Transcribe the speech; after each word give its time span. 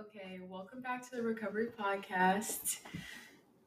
Okay, 0.00 0.40
welcome 0.50 0.80
back 0.80 1.08
to 1.08 1.16
the 1.16 1.22
Recovery 1.22 1.68
Podcast. 1.78 2.78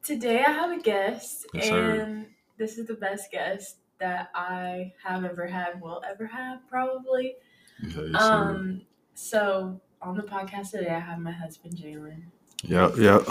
Today 0.02 0.44
I 0.46 0.50
have 0.52 0.78
a 0.78 0.82
guest, 0.82 1.46
Yes, 1.54 1.70
and 1.70 2.26
this 2.58 2.76
is 2.76 2.86
the 2.86 2.94
best 2.94 3.30
guest 3.32 3.76
that 3.98 4.28
I 4.34 4.92
have 5.02 5.24
ever 5.24 5.46
had, 5.46 5.80
will 5.80 6.02
ever 6.06 6.26
have, 6.26 6.68
probably. 6.68 7.36
Yeah, 7.82 8.02
yes. 8.12 8.22
Um, 8.22 8.82
so 9.14 9.80
on 10.02 10.18
the 10.18 10.22
podcast 10.22 10.72
today, 10.72 10.90
I 10.90 10.98
have 10.98 11.18
my 11.18 11.32
husband 11.32 11.76
Jalen. 11.78 12.24
Yep, 12.62 12.98
yep. 12.98 13.22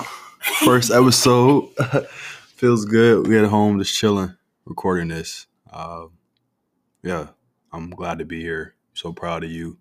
First 0.66 0.90
episode 0.90 1.70
feels 2.56 2.84
good. 2.86 3.28
We 3.28 3.38
at 3.38 3.46
home 3.46 3.78
just 3.78 3.96
chilling, 3.96 4.36
recording 4.66 5.10
this. 5.10 5.46
Uh, 5.72 6.08
yeah, 7.04 7.28
I'm 7.72 7.92
glad 7.92 8.18
to 8.18 8.26
be 8.26 8.42
here. 8.42 8.74
So 8.96 9.14
proud 9.14 9.44
of 9.44 9.52
you. 9.52 9.78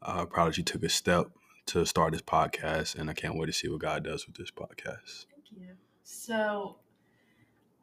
Uh, 0.00 0.24
proud 0.24 0.48
that 0.48 0.56
you 0.56 0.64
took 0.64 0.82
a 0.82 0.88
step 0.88 1.28
to 1.68 1.84
start 1.86 2.12
this 2.12 2.22
podcast, 2.22 2.94
and 2.96 3.08
I 3.10 3.12
can't 3.14 3.36
wait 3.36 3.46
to 3.46 3.52
see 3.52 3.68
what 3.68 3.80
God 3.80 4.04
does 4.04 4.26
with 4.26 4.36
this 4.36 4.50
podcast. 4.50 5.26
Thank 5.30 5.44
you. 5.56 5.68
So 6.02 6.76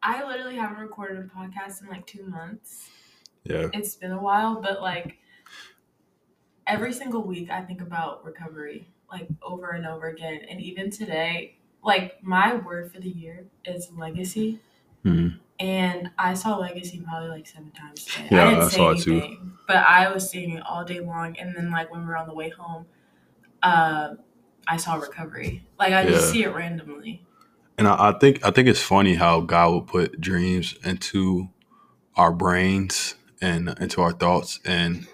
I 0.02 0.26
literally 0.26 0.56
haven't 0.56 0.80
recorded 0.80 1.18
a 1.20 1.24
podcast 1.24 1.82
in 1.82 1.88
like 1.90 2.06
two 2.08 2.24
months. 2.26 2.90
Yeah, 3.44 3.68
It's 3.74 3.96
been 3.96 4.12
a 4.12 4.22
while, 4.22 4.60
but 4.62 4.82
like 4.82 5.18
every 6.68 6.94
single 6.94 7.22
week 7.24 7.50
I 7.52 7.62
think 7.62 7.82
about 7.82 8.26
recovery, 8.26 8.88
like 9.12 9.28
over 9.44 9.70
and 9.72 9.86
over 9.86 10.08
again. 10.08 10.42
And 10.50 10.60
even 10.62 10.90
today, 10.90 11.58
like 11.84 12.24
my 12.24 12.56
word 12.56 12.92
for 12.92 13.00
the 13.00 13.10
year 13.10 13.46
is 13.66 13.92
legacy. 13.96 14.60
Mhm. 15.04 15.40
And 15.60 16.10
I 16.18 16.34
saw 16.34 16.58
legacy 16.58 17.00
probably 17.06 17.30
like 17.30 17.46
seven 17.48 17.72
times 17.72 18.06
today. 18.06 18.28
Yeah, 18.32 18.46
I 18.46 18.50
didn't 18.50 18.64
I 18.64 18.68
say 18.70 18.78
saw 18.78 18.90
it 18.92 19.02
too. 19.02 19.38
but 19.68 19.78
I 19.78 20.12
was 20.12 20.28
seeing 20.30 20.52
it 20.58 20.64
all 20.66 20.84
day 20.84 21.00
long. 21.00 21.38
And 21.38 21.56
then 21.56 21.70
like 21.72 21.92
when 21.92 22.02
we 22.02 22.08
were 22.08 22.18
on 22.18 22.28
the 22.28 22.34
way 22.34 22.50
home, 22.50 22.88
uh, 23.66 24.16
I 24.68 24.78
saw 24.78 24.96
recovery. 24.96 25.64
Like 25.80 25.94
I 25.94 26.06
just 26.06 26.28
Yeah. 26.28 26.32
see 26.32 26.44
it 26.44 26.50
randomly. 26.56 27.26
and 27.78 27.88
I, 27.88 28.10
I 28.10 28.20
think 28.20 28.46
I 28.46 28.52
think 28.52 28.68
it's 28.68 28.82
funny 28.82 29.16
how 29.16 29.42
God 29.42 29.72
will 29.72 29.82
put 29.82 30.22
dreams 30.22 30.76
into 30.84 31.50
our 32.16 32.32
brains 32.34 33.16
and 33.42 33.70
into 33.80 34.02
our 34.02 34.14
thoughts, 34.14 34.60
and 34.66 35.08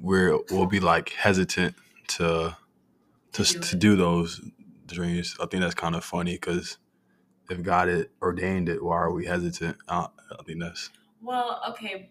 we're 0.00 0.38
we'll 0.50 0.66
be 0.66 0.80
like 0.80 1.10
hesitant 1.10 1.74
to 2.08 2.56
to 3.32 3.44
do 3.44 3.60
to 3.60 3.76
do 3.76 3.96
those 3.96 4.40
dreams. 4.86 5.36
I 5.40 5.46
think 5.46 5.62
that's 5.62 5.74
kind 5.74 5.94
of 5.94 6.04
funny 6.04 6.34
because 6.34 6.78
if 7.50 7.62
God 7.62 7.88
had 7.88 8.08
ordained 8.22 8.68
it, 8.68 8.82
why 8.82 8.96
are 8.96 9.12
we 9.12 9.26
hesitant? 9.26 9.76
Uh, 9.88 10.08
I 10.38 10.42
think 10.44 10.60
that's 10.60 10.90
Well, 11.22 11.62
okay. 11.70 12.10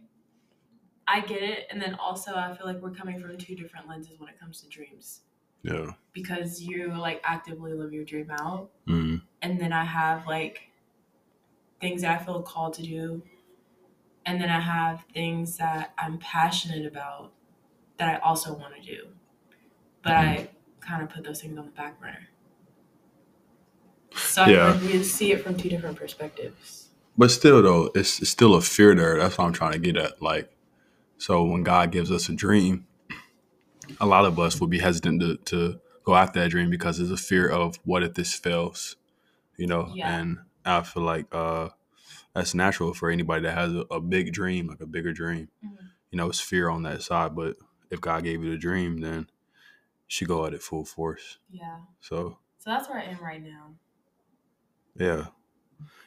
I 1.07 1.21
get 1.21 1.43
it. 1.43 1.67
And 1.71 1.81
then 1.81 1.95
also 1.95 2.35
I 2.35 2.55
feel 2.55 2.65
like 2.65 2.81
we're 2.81 2.91
coming 2.91 3.19
from 3.19 3.37
two 3.37 3.55
different 3.55 3.87
lenses 3.87 4.19
when 4.19 4.29
it 4.29 4.39
comes 4.39 4.61
to 4.61 4.69
dreams. 4.69 5.21
Yeah. 5.65 5.91
because 6.13 6.61
you 6.61 6.93
like 6.93 7.19
actively 7.23 7.73
live 7.73 7.91
your 7.93 8.03
dream 8.05 8.29
out 8.31 8.69
Mm, 8.87 9.21
and 9.41 9.59
then 9.59 9.73
i 9.73 9.83
have 9.83 10.27
like 10.27 10.69
things 11.81 12.01
that 12.03 12.19
i 12.19 12.23
feel 12.23 12.41
called 12.41 12.73
to 12.75 12.83
do 12.83 13.23
and 14.25 14.39
then 14.41 14.49
i 14.49 14.59
have 14.59 15.03
things 15.13 15.57
that 15.57 15.93
i'm 15.97 16.17
passionate 16.19 16.85
about 16.85 17.31
that 17.97 18.07
i 18.15 18.17
also 18.19 18.53
want 18.53 18.73
to 18.75 18.81
do 18.81 19.07
but 20.03 20.13
i 20.13 20.49
kind 20.81 21.01
of 21.03 21.09
put 21.09 21.23
those 21.23 21.41
things 21.41 21.57
on 21.57 21.65
the 21.65 21.71
back 21.71 21.99
burner 21.99 22.27
so 24.15 24.45
Yeah. 24.45 24.67
I 24.69 24.71
feel 24.73 24.81
like 24.81 24.93
we 24.93 25.03
see 25.03 25.31
it 25.33 25.43
from 25.43 25.57
two 25.57 25.67
different 25.69 25.97
perspectives 25.97 26.89
But 27.17 27.31
still, 27.31 27.61
though, 27.61 27.91
it's, 27.95 28.21
it's 28.21 28.29
still 28.29 28.55
a 28.55 28.61
fear 28.61 28.93
there. 28.95 29.17
That's 29.17 29.37
what 29.37 29.45
I'm 29.45 29.53
trying 29.53 29.73
to 29.73 29.79
get 29.79 29.97
at. 29.97 30.21
Like, 30.21 30.51
so 31.17 31.43
when 31.43 31.63
God 31.63 31.91
gives 31.91 32.11
us 32.11 32.27
a 32.29 32.33
dream, 32.33 32.87
a 33.99 34.05
lot 34.05 34.25
of 34.25 34.39
us 34.39 34.59
would 34.59 34.69
be 34.69 34.79
hesitant 34.79 35.21
to, 35.21 35.37
to 35.45 35.79
go 36.03 36.15
after 36.15 36.39
that 36.39 36.49
dream 36.49 36.69
because 36.69 36.97
there's 36.97 37.11
a 37.11 37.17
fear 37.17 37.47
of 37.49 37.77
what 37.83 38.03
if 38.03 38.13
this 38.13 38.33
fails, 38.33 38.95
you 39.57 39.67
know? 39.67 39.91
Yeah. 39.93 40.17
And 40.19 40.37
I 40.65 40.81
feel 40.83 41.03
like 41.03 41.25
uh, 41.33 41.69
that's 42.33 42.53
natural 42.53 42.93
for 42.93 43.09
anybody 43.09 43.43
that 43.43 43.53
has 43.57 43.73
a, 43.73 43.85
a 43.91 43.99
big 44.01 44.33
dream, 44.33 44.67
like 44.67 44.81
a 44.81 44.85
bigger 44.87 45.13
dream. 45.13 45.49
Mhm. 45.63 45.77
You 46.11 46.17
know, 46.17 46.29
it's 46.29 46.39
fear 46.39 46.69
on 46.69 46.83
that 46.83 47.01
side. 47.01 47.35
But 47.35 47.55
if 47.89 47.99
God 48.01 48.23
gave 48.23 48.43
you 48.43 48.51
the 48.51 48.57
dream, 48.57 49.01
then 49.01 49.27
should 50.07 50.27
go 50.27 50.45
at 50.45 50.53
it 50.53 50.61
full 50.61 50.85
force. 50.85 51.39
yeah 51.49 51.77
So, 51.99 52.37
so 52.59 52.69
that's 52.69 52.87
where 52.87 52.99
i 52.99 53.03
am 53.03 53.17
right 53.23 53.41
now 53.43 53.73
Yeah. 54.95 55.25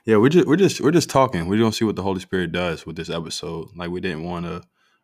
Yeah, 0.05 0.17
we're 0.17 0.31
just 0.31 0.47
we're 0.47 0.57
just 0.57 0.81
we're 0.81 0.91
just 0.93 1.11
talking. 1.11 1.47
We're 1.49 1.59
gonna 1.59 1.73
see 1.73 1.85
what 1.85 1.97
the 1.97 2.03
Holy 2.03 2.21
Spirit 2.21 2.51
does 2.51 2.87
with 2.87 2.97
this 2.97 3.11
episode. 3.11 3.69
Like 3.77 3.91
we 3.91 4.01
didn't 4.01 4.23
want 4.25 4.47
to 4.47 4.63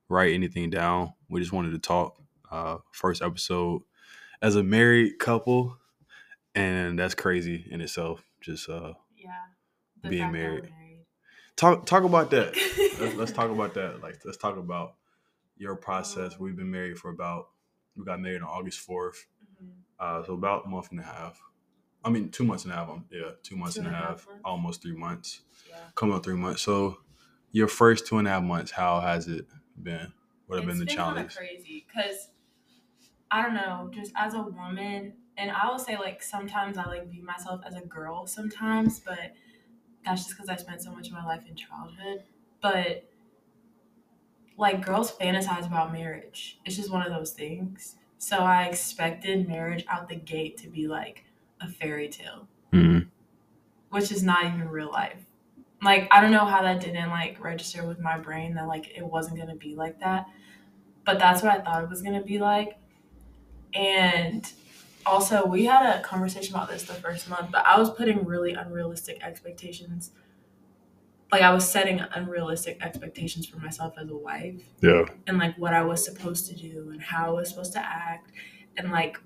write 0.08 0.32
anything 0.32 0.70
down. 0.70 1.12
We 1.28 1.40
just 1.40 1.52
wanted 1.52 1.72
to 1.72 1.78
talk. 1.78 2.16
Uh 2.54 2.78
first 2.92 3.20
episode 3.22 3.82
as 4.42 4.56
a 4.56 4.62
married 4.62 5.18
couple. 5.18 5.76
And 6.54 6.98
that's 6.98 7.14
crazy 7.14 7.66
in 7.70 7.80
itself. 7.80 8.22
Just 8.40 8.68
uh 8.68 8.92
yeah 9.16 9.30
Being 10.08 10.22
fact 10.22 10.32
married. 10.32 10.70
talk 11.56 11.86
talk 11.86 12.04
about 12.04 12.30
that. 12.30 12.54
let's, 13.00 13.14
let's 13.16 13.32
talk 13.32 13.50
about 13.56 13.74
that. 13.74 14.00
Like 14.02 14.20
let's 14.24 14.36
talk 14.36 14.56
about 14.56 14.94
your 15.56 15.74
process. 15.76 16.38
We've 16.38 16.56
been 16.56 16.70
married 16.70 16.98
for 16.98 17.10
about 17.10 17.48
we 17.96 18.04
got 18.04 18.20
married 18.20 18.42
on 18.42 18.48
August 18.48 18.80
fourth. 18.80 19.26
Mhm. 19.62 19.70
Uh 19.98 20.24
so 20.24 20.34
about 20.34 20.66
a 20.66 20.68
month 20.68 20.90
and 20.92 21.00
a 21.00 21.04
half. 21.04 21.40
I 22.04 22.10
mean 22.10 22.28
two 22.30 22.44
months 22.44 22.64
and 22.64 22.72
a 22.72 22.76
half. 22.76 22.88
Um, 22.90 23.04
yeah, 23.10 23.30
two 23.42 23.56
months 23.56 23.74
Two 23.76 23.80
and 23.80 23.88
a 23.88 23.90
and 23.90 24.04
a 24.04 24.08
half? 24.08 24.26
Almost 24.44 24.82
three 24.82 24.94
months. 24.96 25.40
yeah 25.68 25.76
coming 25.96 26.14
up 26.14 26.22
three 26.24 26.36
months. 26.36 26.62
So 26.62 26.98
your 27.50 27.68
first 27.68 28.06
two 28.06 28.18
and 28.18 28.26
a 28.28 28.30
half 28.30 28.42
months, 28.42 28.70
how 28.70 29.00
has 29.00 29.26
it 29.28 29.46
been? 29.80 30.12
What 30.46 30.56
have 30.58 30.66
been 30.66 30.78
the 30.78 30.86
challenge? 30.86 31.34
crazy 31.34 31.86
because 31.86 32.28
I 33.34 33.42
don't 33.42 33.54
know, 33.54 33.90
just 33.92 34.12
as 34.14 34.34
a 34.34 34.42
woman, 34.42 35.14
and 35.36 35.50
I 35.50 35.68
will 35.68 35.80
say 35.80 35.96
like 35.98 36.22
sometimes 36.22 36.78
I 36.78 36.84
like 36.84 37.08
view 37.10 37.24
myself 37.24 37.62
as 37.66 37.74
a 37.74 37.80
girl 37.80 38.28
sometimes, 38.28 39.00
but 39.00 39.34
that's 40.04 40.22
just 40.22 40.36
because 40.36 40.48
I 40.48 40.54
spent 40.54 40.82
so 40.82 40.92
much 40.92 41.08
of 41.08 41.14
my 41.14 41.24
life 41.24 41.42
in 41.48 41.56
childhood. 41.56 42.22
But 42.62 43.10
like 44.56 44.86
girls 44.86 45.10
fantasize 45.10 45.66
about 45.66 45.92
marriage. 45.92 46.60
It's 46.64 46.76
just 46.76 46.92
one 46.92 47.04
of 47.04 47.12
those 47.12 47.32
things. 47.32 47.96
So 48.18 48.38
I 48.38 48.66
expected 48.66 49.48
marriage 49.48 49.84
out 49.88 50.08
the 50.08 50.14
gate 50.14 50.56
to 50.58 50.68
be 50.68 50.86
like 50.86 51.24
a 51.60 51.66
fairy 51.68 52.08
tale, 52.08 52.46
Mhm. 52.72 53.08
which 53.90 54.12
is 54.12 54.22
not 54.22 54.44
even 54.44 54.68
real 54.68 54.92
life. 54.92 55.26
Like 55.82 56.06
I 56.12 56.20
don't 56.20 56.30
know 56.30 56.44
how 56.46 56.62
that 56.62 56.80
didn't 56.80 57.10
like 57.10 57.42
register 57.42 57.84
with 57.84 57.98
my 57.98 58.16
brain 58.16 58.54
that 58.54 58.68
like 58.68 58.96
it 58.96 59.04
wasn't 59.04 59.38
gonna 59.38 59.56
be 59.56 59.74
like 59.74 59.98
that 60.00 60.28
but 61.04 61.18
that's 61.18 61.42
what 61.42 61.52
I 61.52 61.62
thought 61.62 61.84
it 61.84 61.90
was 61.90 62.02
gonna 62.02 62.22
be 62.22 62.38
like. 62.38 62.78
And 63.74 64.50
also, 65.06 65.44
we 65.46 65.64
had 65.64 65.98
a 65.98 66.02
conversation 66.02 66.54
about 66.54 66.68
this 66.70 66.84
the 66.84 66.94
first 66.94 67.28
month, 67.28 67.50
but 67.52 67.64
I 67.66 67.78
was 67.78 67.90
putting 67.90 68.24
really 68.24 68.54
unrealistic 68.54 69.22
expectations. 69.22 70.12
Like 71.32 71.42
I 71.42 71.52
was 71.52 71.68
setting 71.68 72.00
unrealistic 72.00 72.78
expectations 72.80 73.46
for 73.46 73.58
myself 73.58 73.94
as 73.98 74.08
a 74.08 74.16
wife, 74.16 74.62
Yeah. 74.80 75.04
and 75.26 75.38
like 75.38 75.56
what 75.58 75.74
I 75.74 75.82
was 75.82 76.04
supposed 76.04 76.46
to 76.48 76.54
do, 76.54 76.90
and 76.92 77.02
how 77.02 77.28
I 77.30 77.40
was 77.40 77.48
supposed 77.50 77.72
to 77.72 77.80
act, 77.84 78.30
and 78.76 78.90
like 78.92 79.18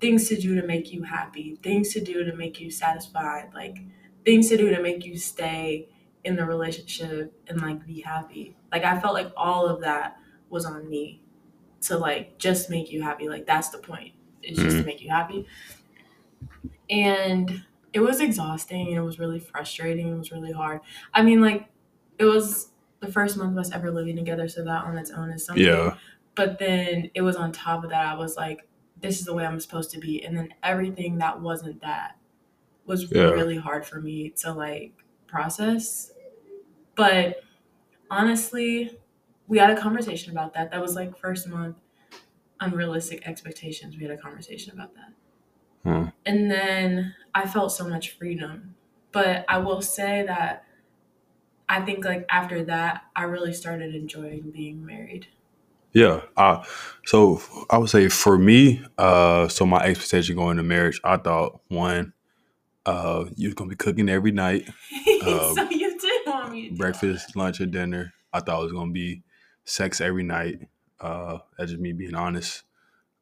things 0.00 0.28
to 0.30 0.36
do 0.36 0.58
to 0.58 0.66
make 0.66 0.90
you 0.92 1.02
happy, 1.02 1.56
things 1.62 1.92
to 1.92 2.00
do 2.02 2.24
to 2.24 2.34
make 2.34 2.60
you 2.60 2.70
satisfied, 2.70 3.50
like 3.54 3.78
things 4.24 4.48
to 4.48 4.56
do 4.56 4.70
to 4.74 4.80
make 4.80 5.04
you 5.04 5.18
stay 5.18 5.88
in 6.24 6.36
the 6.36 6.44
relationship 6.46 7.32
and 7.48 7.60
like 7.60 7.86
be 7.86 8.00
happy. 8.00 8.56
Like 8.72 8.84
I 8.84 8.98
felt 8.98 9.12
like 9.12 9.30
all 9.36 9.66
of 9.66 9.82
that 9.82 10.16
was 10.48 10.64
on 10.64 10.88
me 10.88 11.22
to 11.82 11.98
like 11.98 12.38
just 12.38 12.70
make 12.70 12.90
you 12.90 13.02
happy. 13.02 13.28
Like 13.28 13.46
that's 13.46 13.70
the 13.70 13.78
point. 13.78 14.12
It's 14.42 14.58
just 14.58 14.70
to 14.70 14.76
mm-hmm. 14.78 14.86
make 14.86 15.02
you 15.02 15.10
happy. 15.10 15.46
And 16.88 17.62
it 17.92 18.00
was 18.00 18.20
exhausting 18.20 18.88
and 18.88 18.96
it 18.96 19.02
was 19.02 19.18
really 19.18 19.40
frustrating. 19.40 20.08
It 20.08 20.18
was 20.18 20.32
really 20.32 20.52
hard. 20.52 20.80
I 21.14 21.22
mean, 21.22 21.40
like 21.40 21.68
it 22.18 22.24
was 22.24 22.70
the 23.00 23.10
first 23.10 23.36
month 23.36 23.52
of 23.52 23.58
us 23.58 23.72
ever 23.72 23.90
living 23.90 24.16
together, 24.16 24.48
so 24.48 24.64
that 24.64 24.84
on 24.84 24.98
its 24.98 25.10
own 25.10 25.30
is 25.30 25.44
something. 25.44 25.64
Yeah. 25.64 25.96
But 26.34 26.58
then 26.58 27.10
it 27.14 27.22
was 27.22 27.36
on 27.36 27.52
top 27.52 27.82
of 27.84 27.90
that, 27.90 28.06
I 28.06 28.14
was 28.14 28.36
like, 28.36 28.66
this 29.00 29.18
is 29.18 29.24
the 29.24 29.34
way 29.34 29.44
I'm 29.44 29.60
supposed 29.60 29.90
to 29.92 29.98
be. 29.98 30.24
And 30.24 30.36
then 30.36 30.50
everything 30.62 31.18
that 31.18 31.40
wasn't 31.40 31.80
that 31.80 32.16
was 32.86 33.10
Yeah. 33.10 33.30
really 33.30 33.56
hard 33.56 33.86
for 33.86 34.00
me 34.00 34.30
to 34.40 34.52
like 34.52 34.92
process. 35.26 36.12
But 36.94 37.42
honestly, 38.10 38.98
we 39.50 39.58
had 39.58 39.68
a 39.68 39.76
conversation 39.76 40.30
about 40.30 40.54
that. 40.54 40.70
That 40.70 40.80
was 40.80 40.94
like 40.94 41.18
first 41.18 41.48
month 41.48 41.76
unrealistic 42.60 43.26
expectations. 43.26 43.96
We 43.96 44.04
had 44.04 44.12
a 44.12 44.16
conversation 44.16 44.72
about 44.72 44.92
that. 44.94 45.12
Hmm. 45.82 46.08
And 46.24 46.50
then 46.50 47.14
I 47.34 47.46
felt 47.48 47.72
so 47.72 47.86
much 47.86 48.10
freedom. 48.16 48.76
But 49.10 49.44
I 49.48 49.58
will 49.58 49.82
say 49.82 50.24
that 50.26 50.64
I 51.68 51.80
think 51.80 52.04
like 52.04 52.26
after 52.30 52.64
that, 52.66 53.02
I 53.16 53.24
really 53.24 53.52
started 53.52 53.92
enjoying 53.92 54.52
being 54.52 54.86
married. 54.86 55.26
Yeah. 55.92 56.20
Uh, 56.36 56.62
so 57.04 57.42
I 57.70 57.78
would 57.78 57.90
say 57.90 58.08
for 58.08 58.38
me, 58.38 58.84
uh, 58.98 59.48
so 59.48 59.66
my 59.66 59.82
expectation 59.82 60.36
going 60.36 60.58
to 60.58 60.62
marriage, 60.62 61.00
I 61.02 61.16
thought 61.16 61.60
one, 61.66 62.12
uh, 62.86 63.24
you're 63.34 63.54
gonna 63.54 63.70
be 63.70 63.76
cooking 63.76 64.08
every 64.08 64.30
night, 64.30 64.68
so 65.20 65.68
you 65.70 65.98
did 65.98 66.22
want 66.26 66.52
me 66.52 66.70
to 66.70 66.74
breakfast, 66.76 67.36
lunch, 67.36 67.60
and 67.60 67.72
dinner. 67.72 68.14
I 68.32 68.40
thought 68.40 68.60
it 68.60 68.64
was 68.64 68.72
gonna 68.72 68.92
be 68.92 69.22
sex 69.64 70.00
every 70.00 70.22
night. 70.22 70.68
Uh, 71.00 71.38
that's 71.56 71.70
just 71.70 71.80
me 71.82 71.92
being 71.92 72.14
honest. 72.14 72.62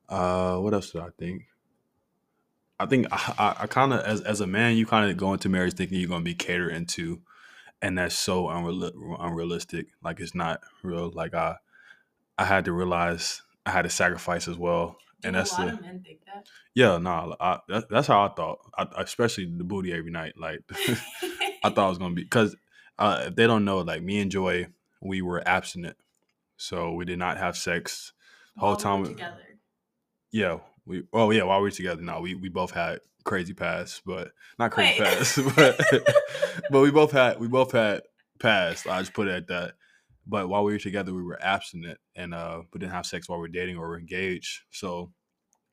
Uh, 0.08 0.56
what 0.58 0.74
else 0.74 0.90
did 0.90 1.02
I 1.02 1.08
think? 1.18 1.42
I 2.80 2.86
think 2.86 3.06
I, 3.10 3.34
I, 3.38 3.56
I 3.62 3.66
kind 3.66 3.92
of 3.92 4.00
as 4.00 4.20
as 4.22 4.40
a 4.40 4.46
man, 4.46 4.76
you 4.76 4.86
kind 4.86 5.10
of 5.10 5.16
go 5.16 5.32
into 5.32 5.48
marriage 5.48 5.74
thinking 5.74 5.98
you're 5.98 6.08
gonna 6.08 6.24
be 6.24 6.34
catered 6.34 6.72
into, 6.72 7.20
and 7.82 7.98
that's 7.98 8.14
so 8.14 8.48
unreal, 8.48 9.16
unrealistic. 9.20 9.86
Like 10.02 10.20
it's 10.20 10.34
not 10.34 10.60
real. 10.82 11.10
Like 11.10 11.34
I 11.34 11.56
I 12.36 12.44
had 12.44 12.64
to 12.66 12.72
realize 12.72 13.42
I 13.66 13.70
had 13.70 13.82
to 13.82 13.90
sacrifice 13.90 14.46
as 14.48 14.56
well, 14.56 14.96
Do 15.22 15.28
and 15.28 15.36
that's 15.36 15.56
the 15.56 15.68
of 15.68 15.80
men 15.82 16.02
think 16.04 16.20
that? 16.26 16.46
yeah. 16.74 16.98
No, 16.98 17.36
I, 17.40 17.58
that, 17.68 17.88
that's 17.90 18.06
how 18.06 18.24
I 18.24 18.28
thought. 18.28 18.58
I, 18.76 18.86
especially 19.02 19.46
the 19.46 19.64
booty 19.64 19.92
every 19.92 20.12
night. 20.12 20.34
Like 20.38 20.60
I 21.64 21.70
thought 21.70 21.86
it 21.86 21.90
was 21.90 21.98
gonna 21.98 22.14
be 22.14 22.22
because 22.22 22.56
uh, 22.98 23.24
if 23.26 23.34
they 23.34 23.46
don't 23.48 23.64
know, 23.64 23.78
like 23.78 24.02
me 24.02 24.20
and 24.20 24.30
Joy, 24.30 24.68
we 25.02 25.20
were 25.20 25.46
abstinent, 25.46 25.96
so 26.58 26.92
we 26.92 27.06
did 27.06 27.18
not 27.18 27.38
have 27.38 27.56
sex 27.56 28.12
the 28.54 28.60
whole 28.60 28.70
While 28.70 28.76
we 28.76 28.82
time. 28.82 29.00
were 29.00 29.08
we- 29.08 29.14
together. 29.14 29.44
Yeah, 30.30 30.58
we. 30.84 31.04
Oh 31.14 31.30
yeah, 31.30 31.44
while 31.44 31.58
we 31.60 31.64
were 31.64 31.70
together, 31.70 32.02
no, 32.02 32.20
we 32.20 32.34
we 32.34 32.50
both 32.50 32.72
had 32.72 33.00
crazy 33.24 33.54
past, 33.54 34.02
but 34.04 34.32
not 34.58 34.70
crazy 34.72 35.00
Wait. 35.00 35.08
past, 35.08 35.38
but 35.56 35.80
but 36.70 36.80
we 36.82 36.90
both 36.90 37.12
had 37.12 37.40
we 37.40 37.48
both 37.48 37.72
had 37.72 38.02
past. 38.38 38.86
I 38.86 39.00
just 39.00 39.14
put 39.14 39.28
it 39.28 39.34
at 39.34 39.46
that. 39.48 39.74
But 40.26 40.50
while 40.50 40.62
we 40.64 40.72
were 40.74 40.78
together, 40.78 41.14
we 41.14 41.22
were 41.22 41.42
abstinent 41.42 41.98
and 42.14 42.34
uh, 42.34 42.60
we 42.74 42.78
didn't 42.80 42.92
have 42.92 43.06
sex 43.06 43.26
while 43.28 43.38
we 43.38 43.44
were 43.44 43.48
dating 43.48 43.78
or 43.78 43.88
were 43.88 43.98
engaged. 43.98 44.60
So 44.70 45.10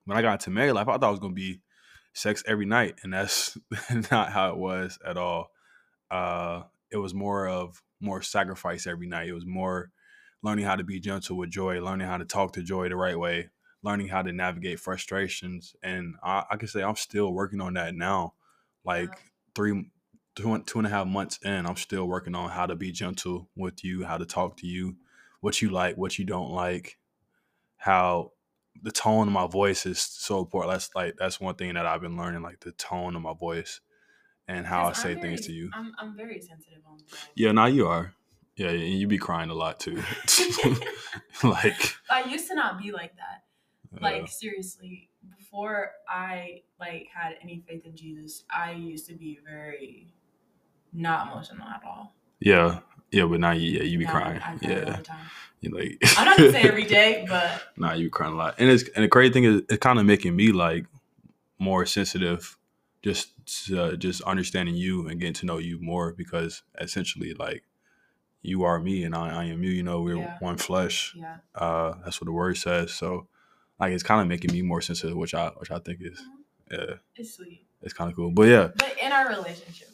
when 0.06 0.18
I 0.18 0.22
got 0.22 0.34
into 0.34 0.50
married 0.50 0.72
life, 0.72 0.88
I 0.88 0.94
thought 0.98 1.10
it 1.10 1.12
was 1.12 1.20
gonna 1.20 1.34
be 1.34 1.60
sex 2.14 2.42
every 2.48 2.66
night, 2.66 3.00
and 3.04 3.12
that's 3.14 3.58
not 4.12 4.31
how 4.31 4.52
it 4.52 4.58
was 4.58 4.98
at 5.06 5.18
all. 5.18 5.50
Uh, 6.10 6.64
it 6.92 6.98
was 6.98 7.14
more 7.14 7.50
of 7.50 7.84
more 8.00 8.22
sacrifice 8.22 8.88
every 8.88 9.08
night. 9.08 9.28
It 9.28 9.34
was 9.34 9.46
more 9.46 9.92
learning 10.45 10.65
how 10.65 10.77
to 10.77 10.86
be 10.86 11.01
gentle 11.01 11.38
with 11.38 11.51
joy, 11.51 11.81
learning 11.81 12.07
how 12.07 12.18
to 12.18 12.25
talk 12.25 12.53
to 12.53 12.63
joy 12.63 12.89
the 12.89 12.97
right 12.97 13.19
way, 13.19 13.50
learning 13.83 14.09
how 14.09 14.24
to 14.24 14.33
navigate 14.33 14.80
frustrations. 14.80 15.75
And 15.83 16.15
I, 16.24 16.45
I 16.51 16.57
can 16.57 16.69
say 16.69 16.83
I'm 16.83 16.97
still 16.97 17.33
working 17.33 17.62
on 17.62 17.75
that 17.75 17.95
now. 17.95 18.36
Like 18.86 19.09
Wow. 19.09 19.15
three, 19.56 19.92
two, 20.36 20.63
two 20.63 20.80
and 20.80 20.88
a 20.88 20.92
half 20.92 21.07
months 21.07 21.39
in, 21.44 21.65
I'm 21.68 21.77
still 21.77 22.07
working 22.07 22.36
on 22.36 22.51
how 22.51 22.68
to 22.68 22.75
be 22.75 22.92
gentle 22.92 23.50
with 23.57 23.83
you, 23.83 24.06
how 24.06 24.18
to 24.18 24.25
talk 24.25 24.57
to 24.59 24.68
you, 24.68 24.97
what 25.42 25.62
you 25.62 25.69
like, 25.71 25.97
what 25.97 26.19
you 26.19 26.25
don't 26.25 26.51
like, 26.51 26.97
how 27.77 28.31
the 28.83 28.92
tone 28.92 29.27
of 29.27 29.33
my 29.33 29.47
voice 29.47 29.86
is 29.86 30.00
so 30.00 30.39
important. 30.39 30.74
That's 30.74 30.89
like 30.95 31.15
that's 31.18 31.39
one 31.39 31.56
thing 31.56 31.75
that 31.75 31.86
I've 31.86 32.01
been 32.01 32.18
learning, 32.18 32.44
like 32.44 32.59
the 32.62 32.71
tone 32.74 33.15
of 33.15 33.21
my 33.21 33.33
voice 33.33 33.81
and 34.47 34.65
how 34.65 34.86
I 34.88 34.94
say 34.94 35.13
I'm 35.13 35.19
things 35.21 35.42
to 35.44 35.53
you. 35.53 35.71
I'm, 35.74 35.92
I'm 36.00 36.15
very 36.18 36.39
sensitive 36.42 36.81
on 36.89 36.97
that. 37.12 37.30
Yeah, 37.36 37.51
now 37.53 37.65
you 37.68 37.88
are. 37.88 38.13
Yeah, 38.56 38.69
and 38.69 38.81
you 38.81 39.07
be 39.07 39.18
crying 39.18 39.50
a 39.50 39.54
lot 39.54 39.80
too. 39.80 40.02
like, 41.44 41.96
I 42.10 42.24
used 42.30 42.48
to 42.48 42.56
not 42.56 42.81
be 42.81 42.92
like 42.92 43.16
that. 43.18 43.44
Like 44.02 44.24
uh, 44.24 44.28
seriously, 44.28 45.10
before 45.38 45.92
I 46.10 46.62
like 46.80 47.07
had 47.13 47.36
any 47.42 47.63
faith 47.68 47.86
in 47.86 47.96
Jesus, 47.96 48.44
I 48.54 48.72
used 48.72 49.07
to 49.07 49.13
be 49.13 49.40
very 49.46 50.13
not 50.94 51.31
emotional 51.31 51.68
at 51.68 51.81
all. 51.86 52.16
yeah, 52.40 52.80
yeah, 53.12 53.25
but 53.25 53.40
now 53.40 53.52
you, 53.52 53.78
yeah, 53.78 53.84
you 53.84 53.98
be 53.98 54.06
Now 54.06 54.12
crying. 54.12 54.42
I, 54.42 54.54
I 54.54 54.57
cry 54.57 54.69
yeah, 54.69 54.98
you 55.62 55.69
like. 55.69 55.98
I'm 56.18 56.25
not 56.25 56.38
gonna 56.38 56.52
say 56.52 56.62
every 56.63 56.84
day, 57.00 57.25
but 57.28 57.62
nah, 57.78 57.94
you 57.94 58.06
be 58.06 58.10
crying 58.10 58.34
a 58.34 58.38
lot, 58.38 58.56
and 58.57 58.69
it's 58.69 58.88
and 58.96 59.04
the 59.04 59.10
crazy 59.10 59.34
thing 59.34 59.44
is, 59.46 59.62
it's 59.69 59.78
kind 59.78 60.00
of 60.00 60.06
making 60.06 60.36
me 60.36 60.52
like 60.52 60.86
more 61.60 61.86
sensitive, 61.86 62.57
just 63.02 63.30
uh, 63.72 63.96
just 63.96 64.22
understanding 64.24 64.75
you 64.75 65.07
and 65.07 65.19
getting 65.19 65.34
to 65.36 65.46
know 65.46 65.57
you 65.57 65.80
more 65.81 66.13
because 66.13 66.63
essentially, 66.80 67.34
like, 67.34 67.63
you 68.45 68.63
are 68.63 68.80
me 68.80 69.03
and 69.03 69.15
I, 69.15 69.42
I 69.42 69.45
am 69.45 69.63
you. 69.63 69.71
You 69.71 69.83
know, 69.83 70.01
we're 70.01 70.18
Yeah. 70.18 70.38
one 70.39 70.57
flesh. 70.57 71.13
yeah. 71.15 71.38
Uh, 71.56 71.95
that's 72.03 72.19
what 72.21 72.25
the 72.25 72.31
word 72.33 72.57
says. 72.57 72.94
So, 72.94 73.27
like, 73.80 73.94
it's 73.94 74.03
kind 74.03 74.21
of 74.21 74.27
making 74.27 74.51
me 74.53 74.62
more 74.62 74.81
sensitive, 74.81 75.18
which 75.18 75.33
I 75.33 75.50
which 75.57 75.71
I 75.71 75.80
think 75.80 76.00
is 76.01 76.24
yeah, 76.71 76.95
It's 77.15 77.36
sweet. 77.36 77.65
it's 77.81 77.94
kind 77.94 78.09
of 78.09 78.15
cool. 78.15 78.31
But 78.31 78.47
yeah, 78.50 78.69
But 78.77 78.95
in 79.01 79.12
our 79.12 79.30
relationship, 79.30 79.89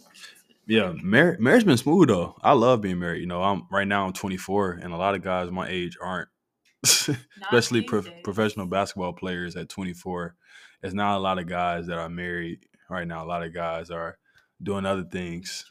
yeah, 0.67 0.93
mar- 1.03 1.37
marriage 1.39 1.65
been 1.65 1.77
smooth 1.77 2.07
though. 2.09 2.35
I 2.41 2.53
love 2.53 2.81
being 2.81 2.99
married. 2.99 3.21
You 3.21 3.27
know, 3.27 3.41
I'm 3.43 3.63
right 3.71 3.87
now 3.87 4.05
I'm 4.05 4.13
24, 4.13 4.73
and 4.83 4.93
a 4.93 4.97
lot 4.97 5.15
of 5.15 5.21
guys 5.23 5.51
my 5.51 5.67
age 5.67 5.97
aren't, 6.01 6.29
especially 6.83 7.81
days. 7.81 8.09
professional 8.23 8.67
basketball 8.67 9.13
players 9.13 9.55
at 9.55 9.69
24. 9.69 10.35
It's 10.83 10.93
not 10.93 11.17
a 11.17 11.19
lot 11.19 11.39
of 11.39 11.47
guys 11.47 11.87
that 11.87 11.97
are 11.99 12.09
married 12.09 12.65
right 12.89 13.07
now. 13.07 13.23
A 13.23 13.27
lot 13.27 13.43
of 13.43 13.53
guys 13.53 13.89
are 13.91 14.17
doing 14.61 14.85
other 14.85 15.03
things. 15.03 15.65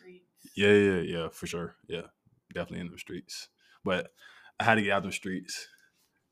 Yeah, 0.54 0.72
yeah, 0.72 1.00
yeah, 1.00 1.28
for 1.30 1.46
sure. 1.46 1.76
Yeah, 1.88 2.02
definitely 2.54 2.80
in 2.80 2.90
the 2.92 2.98
streets. 2.98 3.48
But 3.84 4.08
I 4.58 4.64
had 4.64 4.76
to 4.76 4.82
get 4.82 4.92
out 4.92 5.02
the 5.04 5.12
streets. 5.12 5.68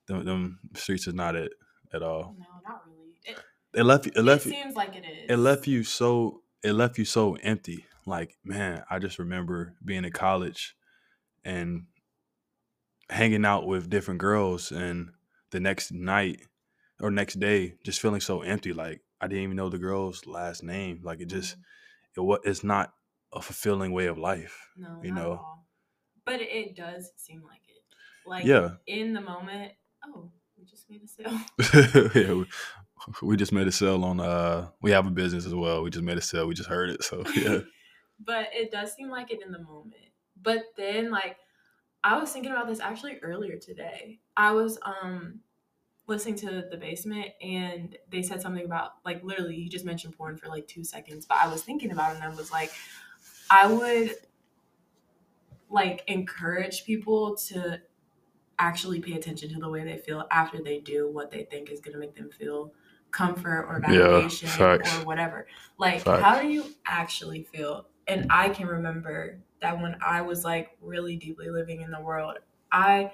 Them, 0.07 0.25
them 0.25 0.59
streets 0.75 1.07
is 1.07 1.15
not 1.15 1.37
it 1.37 1.53
at 1.93 2.03
all. 2.03 2.37
No, 2.39 2.45
not 2.67 2.83
really. 2.89 3.21
It, 3.25 3.39
It 3.81 3.85
left 3.85 4.07
you. 4.07 4.13
It 4.15 4.19
it 4.21 4.23
left 4.25 4.47
you. 4.47 4.53
seems 4.53 4.77
like 4.77 4.95
it 4.95 5.05
is. 5.05 5.25
it 5.29 5.37
left 5.39 5.67
you 5.67 5.85
so 5.85 6.43
it 6.63 6.73
left 6.73 6.99
you 6.99 7.05
so 7.05 7.35
empty 7.37 7.85
like 8.07 8.37
man 8.45 8.83
i 8.91 8.99
just 8.99 9.19
remember 9.19 9.75
being 9.85 10.05
in 10.05 10.11
college 10.13 10.75
and 11.45 11.87
hanging 13.11 13.45
out 13.45 13.67
with 13.67 13.89
different 13.91 14.21
girls 14.21 14.71
and 14.71 15.11
the 15.51 15.61
next 15.61 15.93
night 15.93 16.41
or 17.01 17.11
next 17.11 17.41
day 17.41 17.75
just 17.85 18.01
feeling 18.01 18.21
so 18.21 18.43
empty 18.43 18.73
like 18.73 19.01
i 19.21 19.27
didn't 19.27 19.45
even 19.45 19.57
know 19.57 19.69
the 19.69 19.79
girl's 19.79 20.27
last 20.27 20.63
name 20.63 21.01
like 21.03 21.21
it 21.21 21.27
just 21.27 21.57
Mhm. 21.57 21.63
it 22.17 22.21
was 22.21 22.41
it's 22.45 22.65
not 22.65 22.93
a 23.33 23.41
fulfilling 23.43 23.93
way 23.93 24.07
of 24.07 24.19
life 24.19 24.69
No, 24.77 24.99
you 25.03 25.13
know. 25.13 25.33
All. 25.33 25.68
But 26.29 26.41
it, 26.41 26.77
does 26.77 27.11
seem 27.17 27.43
like 27.43 27.63
it. 27.69 27.83
Like 28.27 28.45
yeah 28.45 28.71
in 28.87 29.13
the 29.13 29.21
moment. 29.21 29.73
Oh, 30.05 30.31
we 30.59 30.65
just 30.65 30.89
made 30.89 31.03
a 31.03 31.09
sale. 31.09 32.11
yeah 32.15 32.35
we, 32.35 32.47
we 33.23 33.37
just 33.37 33.53
made 33.53 33.67
a 33.67 33.73
sale 33.73 34.05
on 34.05 34.21
uh 34.21 34.69
we 34.83 34.91
have 34.91 35.07
a 35.07 35.11
business 35.11 35.47
as 35.47 35.55
well 35.55 35.83
we 35.83 35.91
just 35.91 36.05
made 36.05 36.19
a 36.19 36.23
sale 36.23 36.47
we 36.47 36.55
just 36.55 36.69
heard 36.69 36.91
it 36.91 37.03
so 37.03 37.25
yeah 37.37 37.61
but 38.25 38.49
it 38.53 38.71
does 38.71 38.93
seem 38.93 39.11
like 39.11 39.31
it 39.31 39.41
in 39.45 39.53
the 39.53 39.59
moment. 39.59 39.95
But 40.41 40.65
then 40.77 41.11
like 41.11 41.37
I 42.03 42.19
was 42.19 42.33
thinking 42.33 42.53
about 42.53 42.69
this 42.69 42.81
actually 42.81 43.19
earlier 43.23 43.57
today. 43.57 44.21
I 44.37 44.53
was 44.53 44.79
um 44.85 45.41
listening 46.07 46.37
to 46.37 46.65
the 46.71 46.77
basement 46.77 47.29
and 47.43 47.97
they 48.09 48.23
said 48.23 48.41
something 48.41 48.65
about 48.65 48.93
like 49.05 49.23
literally 49.23 49.57
he 49.57 49.69
just 49.69 49.85
mentioned 49.85 50.17
porn 50.17 50.37
for 50.37 50.49
like 50.49 50.67
two 50.67 50.85
seconds, 50.85 51.27
but 51.27 51.39
I 51.39 51.49
was 51.49 51.63
thinking 51.63 51.91
about 51.91 52.13
it 52.13 52.23
and 52.23 52.25
I 52.25 52.35
was 52.35 52.51
like, 52.51 52.71
I 53.51 53.67
would 53.73 54.15
like 55.71 56.03
encourage 56.07 56.85
people 56.85 57.37
to 57.37 57.81
actually 58.59 59.01
pay 59.01 59.13
attention 59.13 59.49
to 59.55 59.61
the 59.61 59.69
way 59.69 59.85
they 59.85 59.99
feel 59.99 60.27
after 60.31 60.63
they 60.63 60.81
do 60.81 61.09
what 61.11 61.31
they 61.31 61.45
think 61.45 61.71
is 61.71 61.81
gonna 61.81 61.99
make 61.99 62.15
them 62.15 62.31
feel 62.31 62.73
comfort 63.11 63.67
or 63.69 63.81
Yeah, 63.93 64.01
validation 64.01 64.49
facts. 64.49 64.99
or 64.99 65.05
whatever. 65.07 65.47
Like 65.79 66.03
Facts. 66.03 66.23
how 66.23 66.41
do 66.41 66.49
you 66.49 66.65
actually 66.87 67.45
feel? 67.45 67.87
And 68.07 68.27
I 68.31 68.49
can 68.49 68.67
remember 68.67 69.39
that 69.61 69.81
when 69.81 69.97
I 70.05 70.23
was 70.23 70.45
like 70.45 70.77
really 70.81 71.17
deeply 71.17 71.51
living 71.51 71.83
in 71.83 71.91
the 71.91 72.01
world, 72.01 72.39
I 72.73 73.13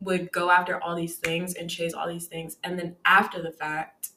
would 0.00 0.32
go 0.32 0.50
after 0.50 0.82
all 0.82 0.96
these 0.96 1.16
things 1.16 1.54
and 1.54 1.68
chase 1.68 1.92
all 1.94 2.08
these 2.08 2.26
things. 2.26 2.56
And 2.64 2.78
then 2.78 2.96
after 3.04 3.42
the 3.42 3.52
fact, 3.52 4.10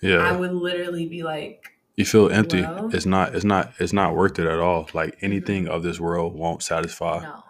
yeah. 0.00 0.18
I 0.18 0.36
would 0.36 0.52
literally 0.52 1.06
be 1.06 1.22
like, 1.22 1.72
you 2.02 2.06
feel 2.06 2.30
empty 2.30 2.62
Well- 2.62 2.90
it's 2.94 3.06
not 3.06 3.34
it's 3.34 3.44
not 3.44 3.72
it's 3.78 3.92
not 3.92 4.14
worth 4.14 4.38
it 4.38 4.46
at 4.46 4.58
all 4.58 4.88
like 4.94 5.16
anything 5.20 5.68
of 5.68 5.82
this 5.82 5.98
world 6.00 6.34
won't 6.34 6.62
satisfy 6.62 7.20
no. 7.22 7.42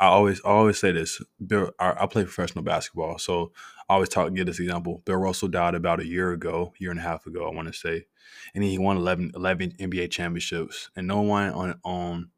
I 0.00 0.06
always 0.06 0.40
I 0.44 0.48
always 0.48 0.78
say 0.78 0.90
this. 0.92 1.22
Bill, 1.46 1.70
I, 1.78 1.94
I 2.00 2.06
play 2.06 2.24
professional 2.24 2.64
basketball, 2.64 3.18
so 3.18 3.52
I 3.88 3.94
always 3.94 4.08
talk 4.08 4.34
give 4.34 4.46
this 4.46 4.58
example. 4.58 5.02
Bill 5.06 5.16
Russell 5.16 5.48
died 5.48 5.74
about 5.74 6.00
a 6.00 6.06
year 6.06 6.32
ago, 6.32 6.72
year 6.78 6.90
and 6.90 6.98
a 6.98 7.02
half 7.02 7.26
ago, 7.26 7.48
I 7.48 7.54
want 7.54 7.68
to 7.68 7.72
say, 7.74 8.06
and 8.54 8.64
he 8.64 8.76
won 8.76 8.96
11, 8.96 9.30
11 9.36 9.70
NBA 9.78 10.10
championships, 10.10 10.90
and 10.96 11.06
no 11.06 11.20
one 11.22 11.50
on 11.50 11.74
on 11.84 12.30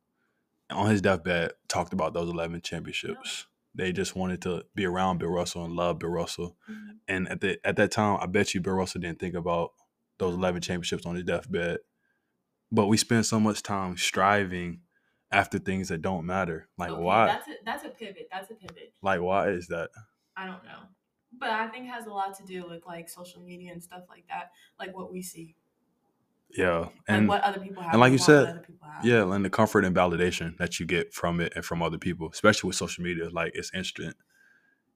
on 0.71 0.91
his 0.91 1.01
deathbed 1.01 1.53
talked 1.67 1.93
about 1.95 2.13
those 2.13 2.29
eleven 2.29 2.61
championships. 2.61 3.47
They 3.75 3.91
just 3.93 4.15
wanted 4.15 4.43
to 4.43 4.65
be 4.75 4.85
around 4.85 5.19
Bill 5.19 5.31
Russell 5.31 5.65
and 5.65 5.75
love 5.75 5.99
Bill 5.99 6.11
Russell. 6.11 6.57
Mhm. 6.71 6.99
And 7.09 7.29
at 7.29 7.41
the 7.41 7.59
at 7.67 7.77
that 7.77 7.91
time, 7.91 8.19
I 8.21 8.27
bet 8.27 8.55
you 8.55 8.61
Bill 8.61 8.75
Russell 8.75 9.01
didn't 9.01 9.19
think 9.19 9.35
about 9.35 9.73
those 10.19 10.35
eleven 10.35 10.61
championships 10.61 11.07
on 11.07 11.15
his 11.17 11.25
deathbed. 11.25 11.79
But 12.73 12.87
we 12.87 12.97
spend 12.97 13.27
so 13.27 13.39
much 13.41 13.63
time 13.63 13.97
striving 13.97 14.81
after 15.31 15.59
things 15.59 15.89
that 15.89 16.03
don't 16.03 16.27
matter. 16.27 16.69
Like 16.79 16.93
Okay, 16.93 17.03
why? 17.03 17.27
That's 17.29 17.49
a, 17.49 17.53
that's 17.65 17.85
a 17.85 17.89
pivot. 17.91 18.29
That's 18.33 18.51
a 18.51 18.55
pivot. 18.55 18.93
Like 19.03 19.21
why 19.21 19.51
is 19.51 19.69
that? 19.69 19.91
I 20.37 20.47
don't 20.47 20.65
know. 20.65 20.81
But 21.39 21.51
I 21.51 21.69
think 21.69 21.87
it 21.87 21.91
has 21.91 22.07
a 22.07 22.11
lot 22.11 22.37
to 22.39 22.45
do 22.45 22.67
with 22.69 22.85
like 22.87 23.09
social 23.09 23.41
media 23.43 23.73
and 23.73 23.83
stuff 23.83 24.03
like 24.09 24.25
that, 24.29 24.51
like 24.79 24.95
what 24.97 25.13
we 25.13 25.23
see, 25.23 25.55
Yeah, 26.57 26.79
like 26.81 26.91
and 27.09 27.29
what 27.29 27.43
other 27.43 27.59
people 27.61 27.83
have. 27.83 27.93
and 27.93 28.01
like 28.01 28.13
you 28.13 28.19
said, 28.19 28.49
other 28.49 28.61
people 28.61 28.89
have. 28.89 29.05
yeah, 29.05 29.23
and 29.35 29.45
the 29.45 29.51
comfort 29.51 29.85
and 29.85 29.95
validation 29.95 30.57
that 30.59 30.81
you 30.81 30.87
get 30.87 31.13
from 31.13 31.41
it 31.41 31.53
and 31.55 31.65
from 31.65 31.83
other 31.83 31.99
people, 31.99 32.31
especially 32.33 32.69
with 32.69 32.77
social 32.77 33.05
media, 33.05 33.29
like 33.31 33.53
it's 33.55 33.71
instant, 33.75 34.17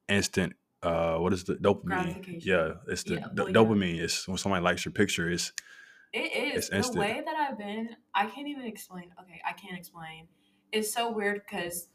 instant. 0.09 0.55
Uh, 0.83 1.19
what 1.19 1.33
is 1.33 1.45
the 1.45 1.55
dopamine? 1.57 2.43
Yeah, 2.45 2.75
it's 2.89 3.03
the 3.03 3.15
Yeah, 3.17 3.27
well, 3.37 3.49
yeah. 3.49 3.55
dopamine. 3.55 3.99
It's 4.01 4.27
when 4.27 4.39
somebody 4.39 4.63
likes 4.63 4.85
your 4.85 4.93
picture. 4.93 5.29
It's 5.31 5.53
It 6.13 6.31
It's 6.57 6.69
is 6.71 6.91
the 6.91 6.99
way 6.99 7.23
that 7.25 7.35
I've 7.37 7.59
been. 7.59 7.97
I 8.15 8.27
can't 8.27 8.49
even 8.49 8.65
explain. 8.65 9.11
Okay, 9.21 9.41
I 9.47 9.53
can't 9.53 9.77
explain. 9.77 10.27
It's 10.73 10.93
so 10.93 11.11
weird 11.13 11.43
because, 11.47 11.89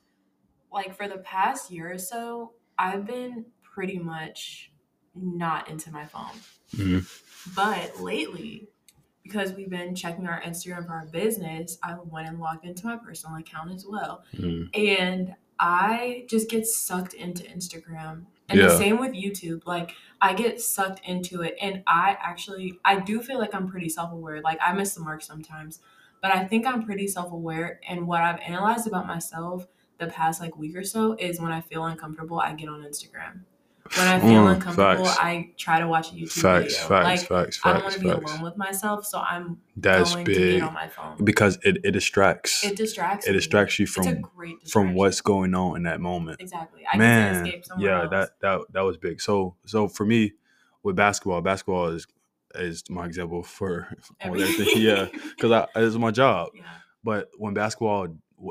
like, 0.72 0.96
for 0.96 1.08
the 1.08 1.18
past 1.18 1.72
year 1.72 1.92
or 1.92 1.98
so, 1.98 2.54
I've 2.78 3.06
been 3.06 3.46
pretty 3.64 3.98
much 4.00 4.72
not 5.16 5.70
into 5.70 5.92
my 5.92 6.06
phone. 6.06 6.32
Mhm. 6.72 7.56
But 7.56 8.00
lately, 8.02 8.68
because 9.24 9.54
we've 9.54 9.70
been 9.70 9.96
checking 9.96 10.28
our 10.28 10.42
Instagram 10.42 10.86
for 10.86 10.94
our 10.94 11.08
business, 11.08 11.78
I 11.82 11.96
went 11.96 12.28
and 12.28 12.40
logged 12.40 12.66
into 12.66 12.86
my 12.86 12.98
personal 12.98 13.38
account 13.38 13.72
as 13.72 13.86
well. 13.88 14.24
Mm. 14.34 14.70
And 14.78 15.36
I 15.60 16.26
just 16.30 16.50
get 16.50 16.68
sucked 16.68 17.14
into 17.14 17.44
Instagram. 17.44 18.26
And 18.50 18.60
Yeah. 18.60 18.68
the 18.68 18.78
same 18.78 19.00
with 19.00 19.12
YouTube. 19.14 19.66
Like 19.66 19.94
I 20.22 20.34
get 20.34 20.62
sucked 20.62 21.02
into 21.08 21.42
it. 21.42 21.56
And 21.62 21.84
I 21.88 22.18
actually 22.22 22.80
I 22.86 23.00
do 23.00 23.22
feel 23.22 23.40
like 23.40 23.54
I'm 23.56 23.68
pretty 23.68 23.90
self-aware. 23.90 24.42
Like 24.42 24.60
I 24.66 24.74
miss 24.74 24.94
the 24.96 25.02
mark 25.02 25.22
sometimes. 25.24 25.80
But 26.22 26.36
I 26.36 26.46
think 26.46 26.66
I'm 26.66 26.84
pretty 26.84 27.08
self-aware. 27.08 27.80
And 27.88 28.08
what 28.08 28.22
I've 28.22 28.40
analyzed 28.40 28.88
about 28.88 29.08
myself 29.08 29.68
the 29.98 30.08
past 30.08 30.42
like 30.42 30.58
week 30.58 30.76
or 30.76 30.84
so 30.84 31.14
is 31.20 31.40
when 31.40 31.52
I 31.52 31.62
feel 31.62 31.86
uncomfortable, 31.86 32.40
I 32.40 32.54
get 32.54 32.68
on 32.70 32.82
Instagram. 32.84 33.42
When 33.94 34.08
I 34.08 34.20
feel 34.20 34.30
Mm, 34.44 34.54
uncomfortable, 34.56 35.06
facts. 35.06 35.18
I 35.20 35.52
try 35.58 35.80
to 35.80 35.88
watch 35.88 36.12
a 36.12 36.16
YouTube 36.16 36.42
Facts, 36.42 36.74
video. 36.76 36.88
facts, 36.88 37.30
like 37.30 37.30
facts, 37.30 37.60
I 37.64 37.74
don't 37.74 37.84
want 37.84 37.94
to 37.96 38.00
be 38.02 38.10
alone 38.10 38.42
with 38.42 38.58
myself, 38.58 39.06
so 39.06 39.20
I'm 39.20 39.58
That's 39.78 40.14
going 40.14 40.26
to 40.26 40.32
big 40.32 40.52
get 40.60 40.64
on 40.64 40.74
my 40.74 40.88
phone. 40.88 41.24
because 41.24 41.58
it, 41.64 41.78
it 41.84 41.92
distracts. 41.92 42.64
It 42.66 42.76
distracts. 42.78 43.28
It 43.28 43.34
distracts 43.34 43.80
you 43.80 43.86
from 43.88 44.30
from 44.70 44.96
what's 44.96 45.22
going 45.22 45.54
on 45.54 45.78
in 45.78 45.84
that 45.84 46.02
moment. 46.02 46.42
exactly. 46.42 46.82
I 46.92 46.98
Man, 46.98 47.34
can 47.36 47.46
escape 47.46 47.66
somewhere 47.66 47.90
yeah, 47.92 48.02
else. 48.02 48.10
that 48.12 48.30
that 48.42 48.62
that 48.74 48.82
was 48.82 48.98
big. 48.98 49.22
So 49.22 49.56
so 49.66 49.88
for 49.88 50.06
me 50.06 50.34
with 50.84 50.96
basketball, 50.96 51.42
basketball 51.42 51.88
is 51.90 52.08
is 52.56 52.84
my 52.90 53.06
example 53.06 53.44
for 53.44 53.88
everything. 54.22 54.82
Yeah, 54.82 55.08
because 55.36 55.52
I 55.52 55.68
it's 55.76 55.96
my 55.96 56.12
job. 56.12 56.50
yeah. 56.56 56.64
But 57.04 57.30
when 57.38 57.54
basketball 57.54 58.08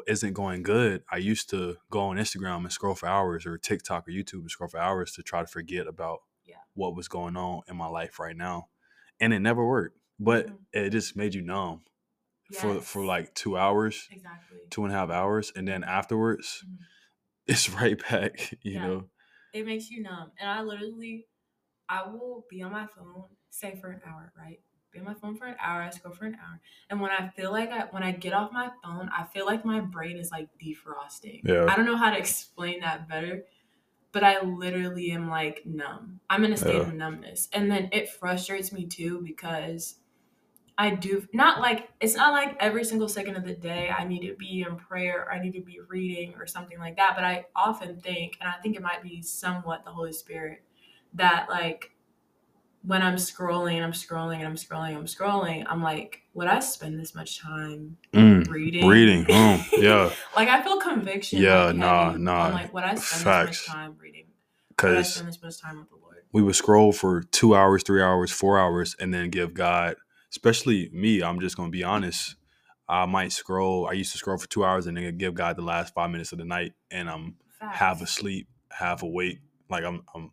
isn't 0.07 0.33
going 0.35 0.63
good, 0.63 1.03
I 1.11 1.19
used 1.19 1.51
to 1.51 1.77
go 1.91 2.01
on 2.01 2.17
Instagram 2.17 2.59
and 2.59 2.73
scroll 2.73 2.95
for 2.95 3.09
hours, 3.09 3.47
or 3.47 3.59
TikTok 3.59 4.09
or 4.09 4.13
YouTube 4.13 4.41
and 4.41 4.51
scroll 4.51 4.69
for 4.69 4.79
hours 4.79 5.13
to 5.15 5.23
try 5.23 5.41
to 5.41 5.47
forget 5.47 5.87
about 5.87 6.21
Yeah. 6.45 6.57
what 6.75 6.95
was 6.97 7.09
going 7.09 7.37
on 7.37 7.63
in 7.69 7.77
my 7.77 7.87
life 7.87 8.19
right 8.19 8.37
now, 8.37 8.69
and 9.21 9.33
it 9.33 9.41
never 9.41 9.65
worked. 9.67 9.99
But 10.21 10.49
Mhm. 10.49 10.59
it 10.73 10.91
just 10.91 11.17
made 11.17 11.35
you 11.35 11.43
numb 11.43 11.83
for 12.53 12.81
for 12.81 13.05
like 13.05 13.35
two 13.35 13.57
hours, 13.59 14.09
exactly. 14.11 14.59
two 14.71 14.85
and 14.85 14.93
a 14.95 14.97
half 14.97 15.11
hours, 15.11 15.53
and 15.57 15.67
then 15.69 15.85
afterwards, 15.85 16.65
Mhm. 16.67 16.79
it's 17.47 17.71
right 17.71 17.99
back. 18.11 18.55
You 18.63 18.75
Yeah. 18.75 18.81
know. 18.81 19.11
It 19.53 19.67
makes 19.67 19.91
you 19.91 20.03
numb, 20.03 20.33
and 20.39 20.49
I 20.51 20.63
literally, 20.63 21.29
I 21.89 22.09
will 22.09 22.47
be 22.51 22.63
on 22.63 22.73
my 22.73 22.87
phone, 22.87 23.25
say 23.51 23.77
for 23.81 23.91
an 23.91 24.01
hour, 24.07 24.33
right? 24.37 24.61
Be 24.95 25.01
on 25.01 25.07
my 25.07 25.15
phone 25.15 25.37
for 25.37 25.47
an 25.47 25.57
hour. 25.61 25.83
I 25.83 25.91
scroll 25.91 26.15
for 26.15 26.25
an 26.25 26.37
hour, 26.37 26.61
and 26.89 27.01
when 27.01 27.11
I 27.11 27.29
feel 27.31 27.51
like 27.51 27.71
I, 27.71 27.87
when 27.91 28.05
I 28.05 28.13
get 28.13 28.33
off 28.33 28.53
my 28.53 28.71
phone, 28.83 29.11
I 29.17 29.25
feel 29.25 29.45
like 29.45 29.65
my 29.65 29.81
brain 29.81 30.17
is 30.17 30.31
like 30.31 30.49
defrosting. 30.63 31.41
Yeah. 31.45 31.67
I 31.69 31.75
don't 31.75 31.85
know 31.85 31.97
how 31.97 32.11
to 32.11 32.17
explain 32.19 32.81
that 32.81 33.09
better, 33.09 33.45
but 34.13 34.23
I 34.23 34.41
literally 34.43 35.11
am 35.11 35.29
like 35.29 35.67
numb. 35.67 36.21
I'm 36.31 36.45
in 36.45 36.53
a 36.53 36.57
state 36.57 36.77
Yeah. 36.77 36.83
of 36.83 36.95
numbness, 36.95 37.49
and 37.53 37.69
then 37.69 37.89
it 37.93 38.09
frustrates 38.09 38.73
me 38.73 38.87
too 38.87 39.21
because 39.25 39.97
I 40.79 40.91
do 40.91 41.27
not 41.33 41.61
like 41.61 41.89
it's 42.01 42.15
not 42.17 42.33
like 42.33 42.57
every 42.61 42.85
single 42.85 43.09
second 43.09 43.37
of 43.37 43.45
the 43.45 43.55
day 43.55 43.91
I 43.91 44.05
need 44.05 44.27
to 44.29 44.35
be 44.37 44.65
in 44.69 44.77
prayer 44.77 45.23
or 45.23 45.33
I 45.33 45.41
need 45.43 45.55
to 45.55 45.61
be 45.61 45.81
reading 45.89 46.35
or 46.37 46.47
something 46.47 46.79
like 46.79 46.97
that. 46.97 47.15
But 47.17 47.25
I 47.25 47.47
often 47.57 48.01
think, 48.01 48.37
and 48.41 48.49
I 48.49 48.61
think 48.61 48.77
it 48.77 48.83
might 48.83 49.03
be 49.03 49.23
somewhat 49.23 49.85
the 49.85 49.91
Holy 49.91 50.13
Spirit, 50.13 50.63
that 51.15 51.49
like 51.49 51.94
when 52.87 53.03
I'm 53.03 53.17
scrolling 53.17 53.75
and 53.75 53.85
I'm 53.85 53.93
scrolling 53.93 54.37
and 54.37 54.47
I'm 54.47 54.57
scrolling, 54.57 54.95
I'm 54.97 55.07
scrolling, 55.07 55.65
I'm 55.69 55.83
like, 55.83 56.23
would 56.35 56.49
I 56.49 56.61
spend 56.61 56.99
this 56.99 57.15
much 57.15 57.39
time 57.39 57.97
Mm, 58.13 58.49
reading? 58.49 58.87
reading. 58.87 59.25
Mm, 59.25 59.65
yeah. 59.83 60.11
like 60.37 60.49
I 60.49 60.63
feel 60.63 60.79
conviction. 60.79 61.41
Yeah, 61.41 61.67
like, 61.67 61.77
nah, 61.77 62.11
heavy. 62.11 62.23
nah. 62.23 62.47
I'm 62.47 62.53
like, 62.53 62.75
would 62.75 62.85
I 62.85 62.95
spend 62.95 63.25
Facts. 63.25 63.51
this 63.51 63.69
much 63.69 63.75
time 63.77 63.97
reading? 64.01 64.27
Because 64.69 65.15
spend 65.15 65.29
this 65.29 65.43
much 65.43 65.61
time 65.61 65.79
with 65.79 65.89
the 65.89 65.97
Lord? 65.97 66.25
we 66.33 66.43
would 66.43 66.57
scroll 66.57 66.93
for 66.93 67.23
two 67.23 67.55
hours, 67.55 67.83
three 67.85 68.03
hours, 68.03 68.31
four 68.31 68.59
hours, 68.59 68.97
and 69.01 69.15
then 69.15 69.31
give 69.31 69.55
God, 69.55 69.97
especially 70.31 70.91
me, 70.93 71.23
I'm 71.23 71.41
just 71.41 71.57
going 71.57 71.71
to 71.71 71.77
be 71.77 71.85
honest. 71.85 72.37
I 72.87 73.07
might 73.07 73.33
scroll. 73.33 73.87
I 73.89 73.93
used 73.93 74.13
to 74.13 74.19
scroll 74.19 74.37
for 74.37 74.49
two 74.49 74.65
hours 74.65 74.87
and 74.87 74.97
then 74.97 75.17
give 75.17 75.35
God 75.35 75.57
the 75.57 75.63
last 75.63 75.95
five 75.95 76.11
minutes 76.11 76.33
of 76.33 76.39
the 76.39 76.45
night, 76.45 76.73
and 76.91 77.09
I'm 77.09 77.37
half 77.61 78.03
asleep, 78.03 78.47
half 78.71 79.03
awake. 79.03 79.39
Like 79.71 79.85
I'm, 79.85 80.03
I'm 80.15 80.33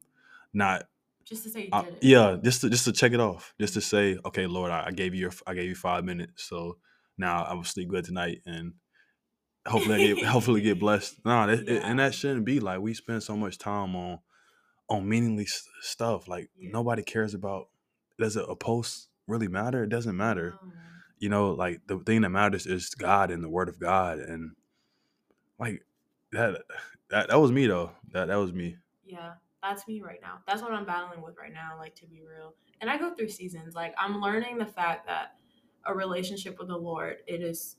not. 0.54 0.84
Just 1.32 1.44
to 1.44 1.50
say 1.50 1.62
you 1.62 1.70
uh, 1.72 1.84
I, 1.84 1.86
yeah, 2.02 2.38
just 2.44 2.62
to 2.62 2.70
just 2.70 2.86
to 2.86 2.92
check 2.92 3.14
it 3.14 3.22
off, 3.22 3.54
just 3.60 3.74
to 3.76 3.82
say, 3.82 4.18
okay, 4.26 4.48
Lord, 4.48 4.72
I, 4.72 4.86
I 4.88 4.92
gave 4.92 5.14
you, 5.16 5.22
your, 5.22 5.32
I 5.48 5.54
gave 5.54 5.70
you 5.70 5.76
five 5.76 6.04
minutes, 6.04 6.44
so 6.44 6.78
now 7.18 7.44
I 7.46 7.54
will 7.54 7.64
sleep 7.64 7.90
good 7.90 8.06
tonight, 8.06 8.42
and 8.46 8.74
hopefully, 9.68 9.96
I 9.96 10.00
get, 10.16 10.26
hopefully 10.26 10.62
get 10.62 10.80
blessed. 10.80 11.16
Nah, 11.26 11.48
that, 11.48 11.68
it- 11.68 11.84
and 11.84 12.00
that 12.00 12.14
shouldn't 12.14 12.46
be 12.46 12.60
like 12.60 12.80
we 12.82 12.94
spend 12.94 13.24
so 13.24 13.38
much 13.38 13.58
time 13.58 13.96
on 13.96 14.20
on 14.90 15.08
meaningless 15.08 15.68
stuff. 15.82 16.28
Like 16.28 16.50
Yeah. 16.58 16.72
nobody 16.74 17.04
cares 17.04 17.34
about. 17.34 17.70
Does 18.20 18.36
a, 18.38 18.44
a 18.44 18.56
post 18.56 19.10
really 19.28 19.48
matter? 19.48 19.84
It 19.84 19.90
doesn't 19.90 20.18
matter. 20.18 20.58
Man. 20.64 20.74
You 21.20 21.30
know, 21.30 21.52
like 21.52 21.82
the 21.88 22.00
thing 22.00 22.22
that 22.22 22.30
matters 22.30 22.68
is 22.68 22.90
God 22.96 23.32
and 23.32 23.44
the 23.44 23.50
Word 23.50 23.70
of 23.70 23.80
God, 23.80 24.20
and 24.20 24.52
like 25.60 25.86
that. 26.32 26.62
That 27.10 27.30
that 27.30 27.40
was 27.40 27.52
me 27.52 27.68
though. 27.68 27.92
That 28.14 28.28
that 28.30 28.36
was 28.38 28.54
me. 28.54 28.78
Yeah, 29.06 29.34
that's 29.62 29.88
me 29.88 30.02
right 30.02 30.20
now. 30.22 30.40
That's 30.48 30.62
what 30.62 30.72
I'm 30.74 30.86
battling 30.86 31.22
with 31.22 31.38
right 31.38 31.54
now, 31.54 31.76
like 31.78 31.96
to 31.96 32.06
be 32.08 32.22
real. 32.22 32.56
And 32.80 32.90
I 32.90 32.98
go 32.98 33.14
through 33.14 33.30
seasons. 33.30 33.76
Like 33.76 33.94
I'm 33.98 34.20
learning 34.22 34.58
the 34.58 34.66
fact 34.66 35.08
that 35.08 35.36
a 35.86 35.94
relationship 35.94 36.58
with 36.60 36.68
the 36.68 36.78
Lord, 36.78 37.18
it 37.28 37.42
is 37.42 37.76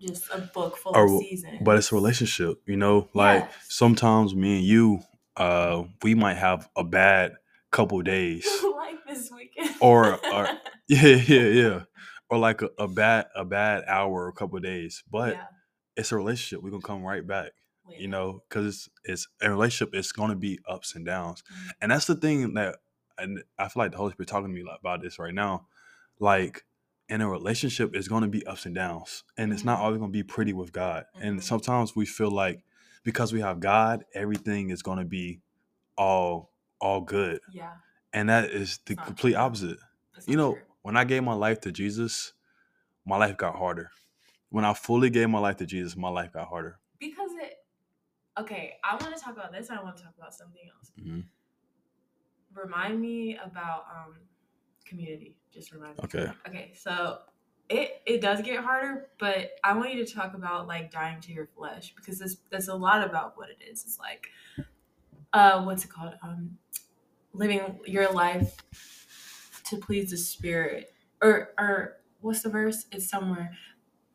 just 0.00 0.28
a 0.32 0.38
book 0.54 0.76
full 0.76 0.92
of 0.94 1.20
seasons. 1.20 1.58
But 1.62 1.78
it's 1.78 1.92
a 1.92 1.94
relationship, 1.94 2.62
you 2.66 2.76
know. 2.76 3.08
Like 3.14 3.44
Yes. 3.44 3.54
sometimes 3.68 4.34
me 4.34 4.58
and 4.58 4.64
you, 4.64 5.00
uh, 5.36 5.84
we 6.02 6.14
might 6.14 6.36
have 6.36 6.68
a 6.76 6.84
bad 6.84 7.34
couple 7.70 8.00
days, 8.02 8.46
like 8.76 9.04
this 9.06 9.30
weekend. 9.30 9.74
Or- 9.80 10.18
or- 10.32 10.48
yeah, 10.88 11.16
yeah, 11.26 11.46
yeah, 11.46 11.82
or 12.28 12.38
like 12.38 12.60
a, 12.60 12.68
a 12.78 12.86
bad 12.86 13.26
a 13.34 13.44
bad 13.44 13.84
hour 13.86 14.24
or 14.24 14.28
a 14.28 14.32
couple 14.32 14.58
days. 14.60 15.02
But 15.10 15.34
yeah. 15.34 15.44
it's 15.96 16.12
a 16.12 16.16
relationship. 16.16 16.62
We're 16.62 16.70
gonna 16.70 16.82
come 16.82 17.02
right 17.02 17.26
back. 17.26 17.52
You 17.98 18.08
know 18.08 18.42
because 18.48 18.66
it's, 18.66 18.88
it's 19.04 19.28
a 19.42 19.50
relationship 19.50 19.94
it's 19.94 20.12
going 20.12 20.30
to 20.30 20.36
be 20.36 20.58
ups 20.68 20.94
and 20.94 21.04
downs 21.06 21.42
Mhm. 21.50 21.70
and 21.82 21.92
that's 21.92 22.06
the 22.06 22.14
thing 22.16 22.54
that 22.54 22.76
and 23.18 23.42
i 23.58 23.68
feel 23.68 23.82
like 23.84 23.92
the 23.92 23.96
holy 23.98 24.12
spirit 24.12 24.28
talking 24.28 24.48
to 24.48 24.54
me 24.54 24.64
about 24.80 25.02
this 25.02 25.18
right 25.18 25.34
now 25.34 25.66
like 26.18 26.64
in 27.08 27.20
a 27.20 27.28
relationship 27.28 27.94
it's 27.94 28.08
going 28.08 28.22
to 28.22 28.28
be 28.28 28.44
ups 28.46 28.66
and 28.66 28.74
downs 28.74 29.22
and 29.36 29.52
it's 29.52 29.64
not 29.64 29.78
Mhm. 29.78 29.82
always 29.82 29.98
going 29.98 30.10
to 30.10 30.12
be 30.12 30.22
pretty 30.22 30.52
with 30.52 30.72
god 30.72 31.04
Mhm. 31.16 31.22
and 31.26 31.44
sometimes 31.44 31.94
we 31.94 32.06
feel 32.06 32.30
like 32.30 32.64
because 33.04 33.32
we 33.32 33.40
have 33.40 33.60
god 33.60 34.04
everything 34.14 34.70
is 34.70 34.82
going 34.82 34.98
to 34.98 35.04
be 35.04 35.40
all 35.96 36.50
all 36.80 37.00
good 37.02 37.40
Yeah. 37.52 37.74
and 38.12 38.28
that 38.28 38.50
is 38.50 38.78
the 38.86 38.94
not 38.96 39.06
complete 39.06 39.32
true. 39.32 39.40
opposite 39.40 39.78
that's 40.14 40.26
you 40.26 40.36
know 40.36 40.54
true. 40.54 40.62
when 40.82 40.96
i 40.96 41.04
gave 41.04 41.22
my 41.22 41.34
life 41.34 41.60
to 41.60 41.70
jesus 41.72 42.32
my 43.06 43.16
life 43.18 43.36
got 43.36 43.54
harder 43.56 43.90
when 44.48 44.64
i 44.64 44.72
fully 44.74 45.10
gave 45.10 45.28
my 45.30 45.38
life 45.38 45.56
to 45.58 45.66
jesus 45.66 45.96
my 45.96 46.08
life 46.08 46.32
got 46.32 46.48
harder. 46.48 46.78
Okay, 48.38 48.74
I 48.82 48.96
want 48.96 49.16
to 49.16 49.22
talk 49.22 49.34
about 49.36 49.52
this. 49.52 49.68
and 49.70 49.78
I 49.78 49.82
want 49.82 49.96
to 49.96 50.02
talk 50.02 50.14
about 50.18 50.34
something 50.34 50.62
else. 50.76 50.92
Mhm. 51.00 51.24
Remind 52.52 53.00
me 53.00 53.36
about 53.36 53.86
um 53.94 54.16
community. 54.84 55.36
Just 55.52 55.72
remind 55.72 55.96
me. 55.98 56.04
Okay. 56.04 56.32
Okay, 56.48 56.72
so 56.74 57.20
it 57.68 58.02
it 58.06 58.20
does 58.20 58.42
get 58.42 58.62
harder, 58.62 59.08
but 59.18 59.52
I 59.64 59.76
want 59.76 59.94
you 59.94 60.04
to 60.04 60.12
talk 60.12 60.34
about 60.34 60.66
like 60.66 60.90
dying 60.90 61.20
to 61.22 61.32
your 61.32 61.46
flesh 61.46 61.94
because 61.96 62.18
this 62.18 62.36
that's 62.50 62.68
a 62.68 62.74
lot 62.74 63.04
about 63.04 63.36
what 63.36 63.50
it 63.50 63.58
is. 63.68 63.84
It's 63.84 63.98
like 63.98 64.28
uh 65.32 65.62
what's 65.64 65.84
it 65.84 65.90
called? 65.90 66.14
Um 66.22 66.58
living 67.32 67.80
your 67.86 68.10
life 68.12 68.56
to 69.66 69.76
please 69.78 70.10
the 70.10 70.16
spirit. 70.16 70.92
Or 71.22 71.54
or 71.58 71.96
what's 72.20 72.42
the 72.42 72.50
verse? 72.50 72.86
It's 72.92 73.08
somewhere. 73.08 73.56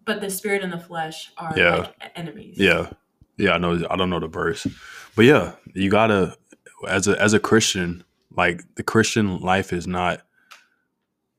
But 0.05 0.21
the 0.21 0.29
spirit 0.29 0.63
and 0.63 0.71
the 0.71 0.79
flesh 0.79 1.31
are 1.38 1.57
Yeah. 1.57 1.75
like 1.77 2.11
enemies. 2.15 2.57
Yeah, 2.57 2.91
yeah, 3.39 3.53
I 3.53 3.58
know. 3.58 3.81
I 3.89 3.96
don't 3.96 4.10
know 4.10 4.19
the 4.19 4.27
verse, 4.27 4.67
but 5.15 5.24
yeah, 5.24 5.53
you 5.74 5.89
gotta 5.89 6.38
as 6.88 7.08
a 7.08 7.19
as 7.19 7.34
a 7.34 7.39
Christian, 7.39 8.03
like 8.36 8.63
the 8.75 8.84
Christian 8.84 9.39
life 9.39 9.72
is 9.72 9.88
not 9.88 10.22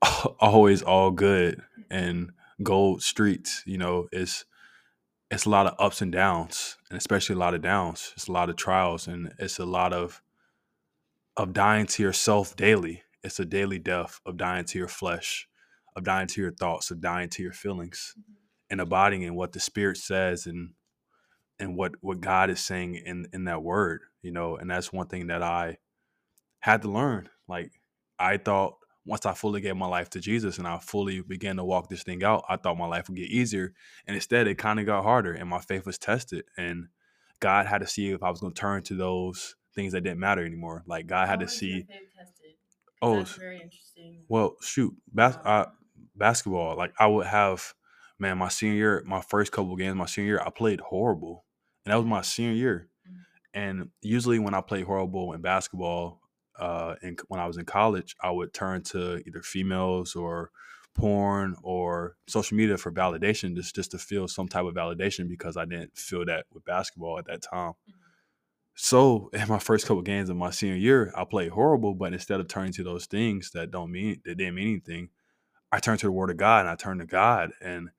always 0.40 0.82
all 0.82 1.10
good 1.10 1.62
and 1.90 2.32
gold 2.62 3.02
streets. 3.02 3.62
You 3.66 3.76
know, 3.78 4.08
it's 4.12 4.46
it's 5.30 5.44
a 5.44 5.50
lot 5.50 5.66
of 5.66 5.74
ups 5.78 6.00
and 6.00 6.10
downs, 6.10 6.78
and 6.88 6.96
especially 6.96 7.36
a 7.36 7.38
lot 7.38 7.54
of 7.54 7.60
downs. 7.60 8.12
It's 8.16 8.28
a 8.28 8.32
lot 8.32 8.48
of 8.48 8.56
trials, 8.56 9.06
and 9.06 9.34
it's 9.38 9.58
a 9.58 9.66
lot 9.66 9.92
of 9.92 10.22
of 11.36 11.52
dying 11.52 11.86
to 11.86 12.02
yourself 12.02 12.56
daily. 12.56 13.02
It's 13.22 13.38
a 13.38 13.44
daily 13.44 13.78
death 13.78 14.20
of 14.24 14.38
dying 14.38 14.64
to 14.64 14.78
your 14.78 14.88
flesh, 14.88 15.46
of 15.94 16.04
dying 16.04 16.28
to 16.28 16.40
your 16.40 16.52
thoughts, 16.52 16.90
of 16.90 17.02
dying 17.02 17.28
to 17.30 17.42
your 17.42 17.52
feelings, 17.52 18.14
mm-hmm. 18.18 18.32
and 18.70 18.80
abiding 18.80 19.20
in 19.20 19.34
what 19.34 19.52
the 19.52 19.60
Spirit 19.60 19.98
says 19.98 20.46
and 20.46 20.70
and 21.60 21.76
what 21.76 21.92
what 22.00 22.20
God 22.20 22.50
is 22.50 22.60
saying 22.60 22.96
in 22.96 23.26
in 23.32 23.44
that 23.44 23.62
word, 23.62 24.02
you 24.22 24.32
know, 24.32 24.56
and 24.56 24.70
that's 24.70 24.92
one 24.92 25.08
thing 25.08 25.28
that 25.28 25.42
I 25.42 25.78
had 26.60 26.82
to 26.82 26.88
learn. 26.90 27.28
Like 27.48 27.72
I 28.18 28.36
thought 28.38 28.76
once 29.06 29.26
I 29.26 29.34
fully 29.34 29.60
gave 29.60 29.76
my 29.76 29.86
life 29.86 30.10
to 30.10 30.20
Jesus 30.20 30.58
and 30.58 30.66
I 30.68 30.78
fully 30.78 31.22
began 31.22 31.56
to 31.56 31.64
walk 31.64 31.88
this 31.88 32.02
thing 32.02 32.22
out, 32.24 32.44
I 32.48 32.56
thought 32.56 32.78
my 32.78 32.86
life 32.86 33.08
would 33.08 33.16
get 33.16 33.30
easier, 33.30 33.72
and 34.06 34.14
instead 34.16 34.46
it 34.46 34.56
kind 34.58 34.80
of 34.80 34.86
got 34.86 35.04
harder, 35.04 35.32
and 35.32 35.48
my 35.48 35.60
faith 35.60 35.86
was 35.86 35.98
tested, 35.98 36.44
and 36.56 36.88
God 37.40 37.66
had 37.66 37.78
to 37.80 37.86
see 37.86 38.10
if 38.10 38.22
I 38.22 38.30
was 38.30 38.40
going 38.40 38.52
to 38.52 38.60
turn 38.60 38.82
to 38.84 38.94
those 38.94 39.56
things 39.74 39.92
that 39.92 40.02
didn't 40.02 40.20
matter 40.20 40.44
anymore. 40.44 40.84
Like 40.86 41.06
God 41.06 41.28
had 41.28 41.40
to 41.40 41.48
see. 41.48 41.82
faith 41.82 41.88
tested? 42.16 42.54
'Cause 42.86 42.96
Oh, 43.02 43.16
that's 43.18 43.34
very 43.36 43.60
interesting. 43.62 44.24
Well, 44.28 44.56
shoot, 44.60 44.94
bas- 45.12 45.36
Um, 45.36 45.42
uh, 45.46 45.66
basketball. 46.16 46.76
Like 46.76 46.92
I 46.98 47.06
would 47.06 47.26
have, 47.26 47.74
man, 48.18 48.36
my 48.38 48.48
senior 48.48 49.02
my 49.06 49.22
first 49.22 49.52
couple 49.52 49.74
games, 49.76 49.96
my 49.96 50.06
senior 50.06 50.28
year, 50.34 50.42
I 50.44 50.50
played 50.50 50.80
horrible, 50.80 51.46
and 51.84 51.92
that 51.92 51.96
was 51.96 52.06
my 52.06 52.22
senior 52.22 52.52
year. 52.54 52.88
Mhm. 53.08 53.24
And 53.54 53.90
usually, 54.02 54.38
when 54.38 54.54
I 54.54 54.60
played 54.60 54.84
horrible 54.86 55.32
in 55.32 55.40
basketball, 55.42 56.20
uh, 56.58 56.96
and 57.02 57.20
when 57.28 57.40
I 57.40 57.46
was 57.46 57.56
in 57.58 57.64
college, 57.64 58.14
I 58.22 58.30
would 58.30 58.52
turn 58.54 58.82
to 58.84 59.22
either 59.26 59.42
females 59.42 60.14
or 60.16 60.50
porn 60.94 61.56
or 61.62 62.16
social 62.28 62.56
media 62.56 62.76
for 62.76 62.92
validation, 62.92 63.54
just 63.56 63.74
just 63.74 63.92
to 63.92 63.98
feel 63.98 64.28
some 64.28 64.48
type 64.48 64.64
of 64.66 64.74
validation 64.74 65.28
because 65.28 65.56
I 65.56 65.64
didn't 65.64 65.96
feel 65.96 66.24
that 66.26 66.46
with 66.52 66.64
basketball 66.64 67.18
at 67.18 67.26
that 67.26 67.42
time. 67.42 67.74
Mhm. 67.88 67.94
So 68.74 69.28
in 69.32 69.48
my 69.48 69.58
first 69.58 69.86
couple 69.86 70.02
games 70.02 70.30
of 70.30 70.36
my 70.36 70.50
senior 70.50 70.76
year, 70.76 71.12
I 71.16 71.24
played 71.24 71.50
horrible, 71.50 71.94
but 71.94 72.12
instead 72.12 72.40
of 72.40 72.48
turning 72.48 72.72
to 72.74 72.84
those 72.84 73.06
things 73.06 73.50
that 73.52 73.70
don't 73.70 73.92
mean 73.92 74.20
that 74.24 74.36
didn't 74.36 74.54
mean 74.54 74.68
anything, 74.68 75.10
I 75.72 75.80
turned 75.80 76.00
to 76.00 76.06
the 76.06 76.12
word 76.12 76.30
of 76.30 76.36
God 76.38 76.60
and 76.62 76.70
I 76.70 76.76
turned 76.76 77.00
to 77.00 77.06
God 77.06 77.52
and 77.62 77.90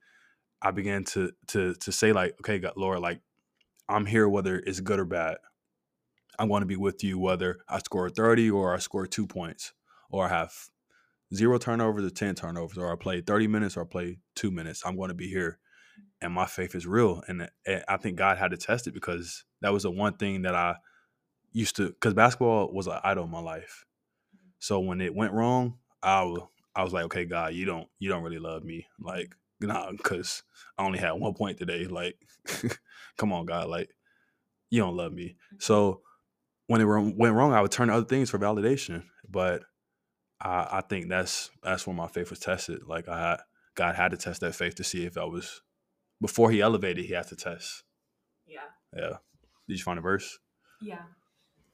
I 0.61 0.71
began 0.71 1.03
to 1.05 1.31
to 1.49 1.75
to 1.75 1.91
say 1.91 2.13
like, 2.13 2.35
okay, 2.41 2.59
God, 2.59 2.73
Lord, 2.77 2.99
like 3.01 3.21
I'm 3.91 4.05
here 4.05 4.29
whether 4.29 4.57
it's 4.57 4.79
good 4.79 4.99
or 4.99 5.05
bad. 5.05 5.37
I 6.39 6.45
want 6.45 6.61
to 6.61 6.67
be 6.67 6.77
with 6.77 7.03
you 7.03 7.19
whether 7.19 7.59
I 7.67 7.79
score 7.79 8.09
30 8.09 8.49
or 8.49 8.73
I 8.73 8.79
score 8.79 9.05
two 9.05 9.27
points 9.27 9.73
or 10.09 10.25
I 10.25 10.29
have 10.29 10.53
zero 11.33 11.57
turnovers 11.57 12.05
or 12.05 12.09
10 12.09 12.35
turnovers 12.35 12.77
or 12.77 12.91
I 12.91 12.95
play 12.95 13.21
30 13.21 13.47
minutes 13.47 13.75
or 13.77 13.81
I 13.81 13.85
play 13.85 14.19
two 14.35 14.49
minutes. 14.49 14.83
I'm 14.85 14.95
going 14.95 15.09
to 15.09 15.15
be 15.15 15.27
here. 15.27 15.59
And 16.21 16.33
my 16.33 16.45
faith 16.45 16.73
is 16.73 16.87
real. 16.87 17.21
And 17.27 17.49
eh, 17.65 17.81
I 17.87 17.97
think 17.97 18.15
God 18.15 18.37
had 18.37 18.51
to 18.51 18.57
test 18.57 18.87
it 18.87 18.93
because 18.93 19.43
that 19.61 19.73
was 19.73 19.83
the 19.83 19.91
one 19.91 20.13
thing 20.13 20.43
that 20.43 20.55
I 20.55 20.75
used 21.51 21.75
to, 21.75 21.89
because 21.89 22.13
basketball 22.13 22.71
was 22.73 22.87
an 22.87 22.99
idol 23.03 23.25
in 23.25 23.31
my 23.31 23.41
life. 23.41 23.85
So 24.59 24.79
when 24.79 25.01
it 25.01 25.13
went 25.13 25.33
wrong, 25.33 25.79
I 26.01 26.35
I 26.75 26.83
was 26.83 26.93
like, 26.93 27.05
okay, 27.05 27.25
God, 27.25 27.53
you 27.53 27.65
don't, 27.65 27.87
you 27.99 28.07
don't 28.07 28.23
really 28.23 28.39
love 28.39 28.63
me. 28.63 28.87
Like, 28.99 29.35
nah, 29.61 29.91
because 29.91 30.43
I 30.77 30.85
only 30.85 30.99
had 30.99 31.11
one 31.13 31.33
point 31.33 31.57
today. 31.57 31.85
Like, 31.85 32.15
come 33.17 33.33
on, 33.33 33.45
God, 33.45 33.67
like, 33.67 33.89
you 34.69 34.79
don't 34.79 34.97
love 34.97 35.13
me. 35.13 35.35
So 35.59 36.01
when 36.67 36.81
it 36.81 36.85
went 36.85 37.35
wrong, 37.35 37.53
I 37.53 37.61
would 37.61 37.71
turn 37.71 37.89
to 37.89 37.93
other 37.93 38.05
things 38.05 38.29
for 38.29 38.39
validation. 38.39 39.03
But 39.29 39.63
I, 40.39 40.67
I 40.71 40.81
think 40.81 41.09
that's 41.09 41.51
that's 41.61 41.85
when 41.85 41.95
my 41.95 42.07
faith 42.07 42.29
was 42.29 42.39
tested. 42.39 42.87
Like 42.87 43.07
I 43.07 43.39
God 43.75 43.95
had 43.95 44.11
to 44.11 44.17
test 44.17 44.41
that 44.41 44.55
faith 44.55 44.75
to 44.75 44.83
see 44.83 45.05
if 45.05 45.17
I 45.17 45.25
was 45.25 45.61
before 46.21 46.49
He 46.49 46.61
elevated. 46.61 47.05
He 47.05 47.13
had 47.13 47.27
to 47.27 47.35
test. 47.35 47.83
Yeah. 48.47 48.59
Yeah. 48.95 49.17
Did 49.67 49.77
you 49.77 49.83
find 49.83 49.99
a 49.99 50.01
verse? 50.01 50.39
Yeah. 50.81 51.03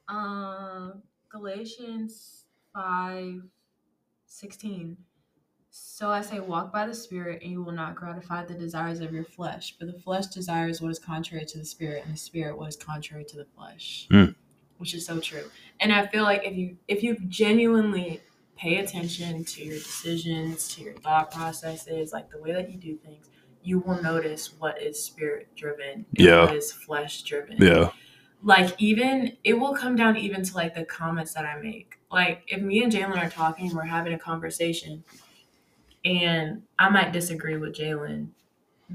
Um 0.08 1.02
Galatians 1.30 2.44
5 2.74 3.42
16. 4.26 4.96
So 5.80 6.10
I 6.10 6.20
say, 6.20 6.38
walk 6.40 6.72
by 6.72 6.86
the 6.86 6.94
Spirit, 6.94 7.42
and 7.42 7.50
you 7.50 7.62
will 7.62 7.72
not 7.72 7.94
gratify 7.94 8.44
the 8.44 8.54
desires 8.54 9.00
of 9.00 9.12
your 9.12 9.24
flesh. 9.24 9.76
For 9.78 9.84
the 9.84 9.92
flesh 9.92 10.26
desires 10.26 10.80
what 10.80 10.90
is 10.90 10.98
contrary 10.98 11.44
to 11.46 11.58
the 11.58 11.64
Spirit, 11.64 12.04
and 12.04 12.14
the 12.14 12.18
Spirit 12.18 12.56
what 12.56 12.68
is 12.68 12.76
contrary 12.76 13.24
to 13.24 13.36
the 13.36 13.46
flesh. 13.56 14.06
Mm. 14.10 14.34
Which 14.78 14.94
is 14.94 15.04
so 15.04 15.18
true. 15.18 15.44
And 15.80 15.92
I 15.92 16.06
feel 16.06 16.22
like 16.22 16.42
if 16.44 16.56
you 16.56 16.76
if 16.86 17.02
you 17.02 17.16
genuinely 17.26 18.20
pay 18.56 18.76
attention 18.78 19.44
to 19.44 19.64
your 19.64 19.74
decisions, 19.74 20.68
to 20.74 20.82
your 20.82 20.94
thought 20.94 21.32
processes, 21.32 22.12
like 22.12 22.30
the 22.30 22.38
way 22.38 22.52
that 22.52 22.70
you 22.70 22.76
do 22.78 22.96
things, 22.96 23.28
you 23.62 23.80
will 23.80 24.00
notice 24.00 24.52
what 24.58 24.80
is 24.80 25.02
spirit 25.04 25.48
driven 25.56 26.06
and 26.06 26.06
Yeah. 26.12 26.44
what 26.44 26.54
is 26.54 26.70
flesh 26.72 27.22
driven 27.22 27.56
Yeah. 27.60 27.90
like 28.42 28.72
even 28.78 29.36
it 29.42 29.54
will 29.54 29.74
come 29.74 29.96
down 29.96 30.16
even 30.16 30.44
to 30.44 30.54
like 30.54 30.74
the 30.74 30.84
comments 30.84 31.34
that 31.34 31.44
I 31.44 31.60
make. 31.60 31.98
Like 32.10 32.42
if 32.46 32.62
me 32.62 32.82
and 32.84 32.92
Jalen 32.92 33.16
are 33.18 33.28
talking, 33.30 33.74
we're 33.74 33.82
having 33.82 34.12
a 34.12 34.18
conversation, 34.18 35.02
and 36.08 36.62
I 36.78 36.88
might 36.88 37.12
disagree 37.12 37.58
with 37.58 37.74
Jalen. 37.74 38.28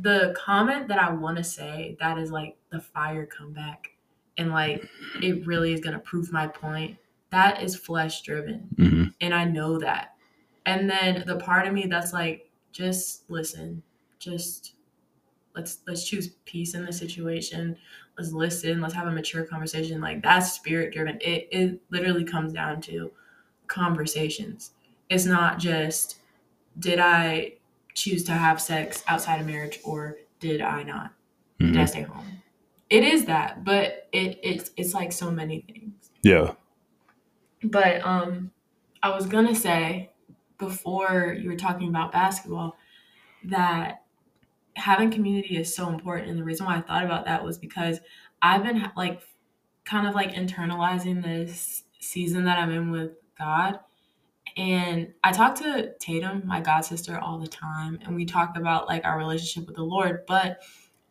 The 0.01 0.33
comment 0.35 0.87
that 0.87 0.99
I 0.99 1.11
want 1.11 1.37
to 1.37 1.43
say 1.43 1.95
that 1.99 2.17
is 2.17 2.31
like 2.31 2.57
the 2.71 2.79
fire 2.79 3.27
comeback, 3.27 3.91
and 4.37 4.51
like 4.51 4.87
it 5.21 5.45
really 5.45 5.73
is 5.73 5.79
gonna 5.79 5.99
prove 5.99 6.31
my 6.31 6.47
point. 6.47 6.97
That 7.29 7.61
is 7.61 7.75
flesh 7.75 8.21
driven, 8.23 8.67
hmm 8.77 9.03
and 9.21 9.33
I 9.33 9.45
know 9.45 9.77
that. 9.79 10.15
And 10.65 10.89
then 10.89 11.23
the 11.27 11.37
part 11.37 11.67
of 11.67 11.73
me 11.73 11.85
that's 11.85 12.13
like, 12.13 12.49
just 12.71 13.29
listen, 13.29 13.83
just 14.19 14.73
let's 15.55 15.79
let's 15.87 16.07
choose 16.07 16.29
peace 16.45 16.73
in 16.73 16.83
the 16.83 16.91
situation 16.91 17.77
let's 18.17 18.31
listen 18.31 18.81
let's 18.81 18.93
have 18.93 19.07
a 19.07 19.11
mature 19.11 19.43
conversation 19.45 20.01
like 20.01 20.21
that's 20.23 20.53
spirit 20.53 20.91
driven 20.91 21.17
it 21.21 21.47
it 21.51 21.79
literally 21.91 22.23
comes 22.23 22.53
down 22.53 22.81
to 22.81 23.11
conversations 23.67 24.71
it's 25.09 25.25
not 25.25 25.59
just 25.59 26.17
did 26.79 26.99
i 26.99 27.53
choose 27.95 28.23
to 28.25 28.31
have 28.31 28.61
sex 28.61 29.03
outside 29.07 29.39
of 29.41 29.47
marriage 29.47 29.79
or 29.83 30.17
did 30.39 30.61
i 30.61 30.83
not? 30.83 31.13
Did 31.71 31.77
i 31.77 31.85
hmm 31.85 31.85
stay 31.85 32.01
home? 32.03 32.43
It 32.89 33.03
is 33.03 33.25
that 33.25 33.63
but 33.63 34.07
it 34.11 34.39
it's 34.43 34.71
it's 34.77 34.93
like 34.93 35.11
so 35.11 35.31
many 35.31 35.61
things. 35.61 36.11
Yeah. 36.23 36.55
but 37.63 38.01
um 38.05 38.51
i 39.01 39.09
was 39.09 39.25
gonna 39.25 39.55
say 39.55 40.11
before 40.57 41.35
you 41.39 41.49
were 41.49 41.55
talking 41.57 41.89
about 41.89 42.11
basketball 42.11 42.75
that 43.43 44.03
having 44.75 45.11
community 45.11 45.57
is 45.57 45.73
so 45.75 45.89
important. 45.89 46.29
And 46.29 46.39
the 46.39 46.43
reason 46.43 46.65
why 46.65 46.77
i 46.77 46.81
thought 46.81 47.05
about 47.05 47.25
that 47.25 47.43
was 47.43 47.57
because 47.57 47.99
i've 48.41 48.63
been 48.63 48.91
like 48.97 49.21
kind 49.85 50.07
of 50.07 50.15
like 50.15 50.31
internalizing 50.33 51.23
this 51.23 51.83
season 51.99 52.45
that 52.45 52.59
i'm 52.59 52.71
in 52.71 52.91
with 52.91 53.11
god 53.37 53.79
and 54.57 55.13
i 55.23 55.31
talk 55.31 55.55
to 55.55 55.93
tatum 55.99 56.43
my 56.45 56.59
god 56.61 56.81
sister 56.81 57.17
all 57.19 57.39
the 57.39 57.47
time 57.47 57.99
and 58.03 58.15
we 58.15 58.25
talk 58.25 58.55
about 58.55 58.87
like 58.87 59.03
our 59.05 59.17
relationship 59.17 59.65
with 59.67 59.75
the 59.75 59.83
lord. 59.83 60.25
But 60.27 60.61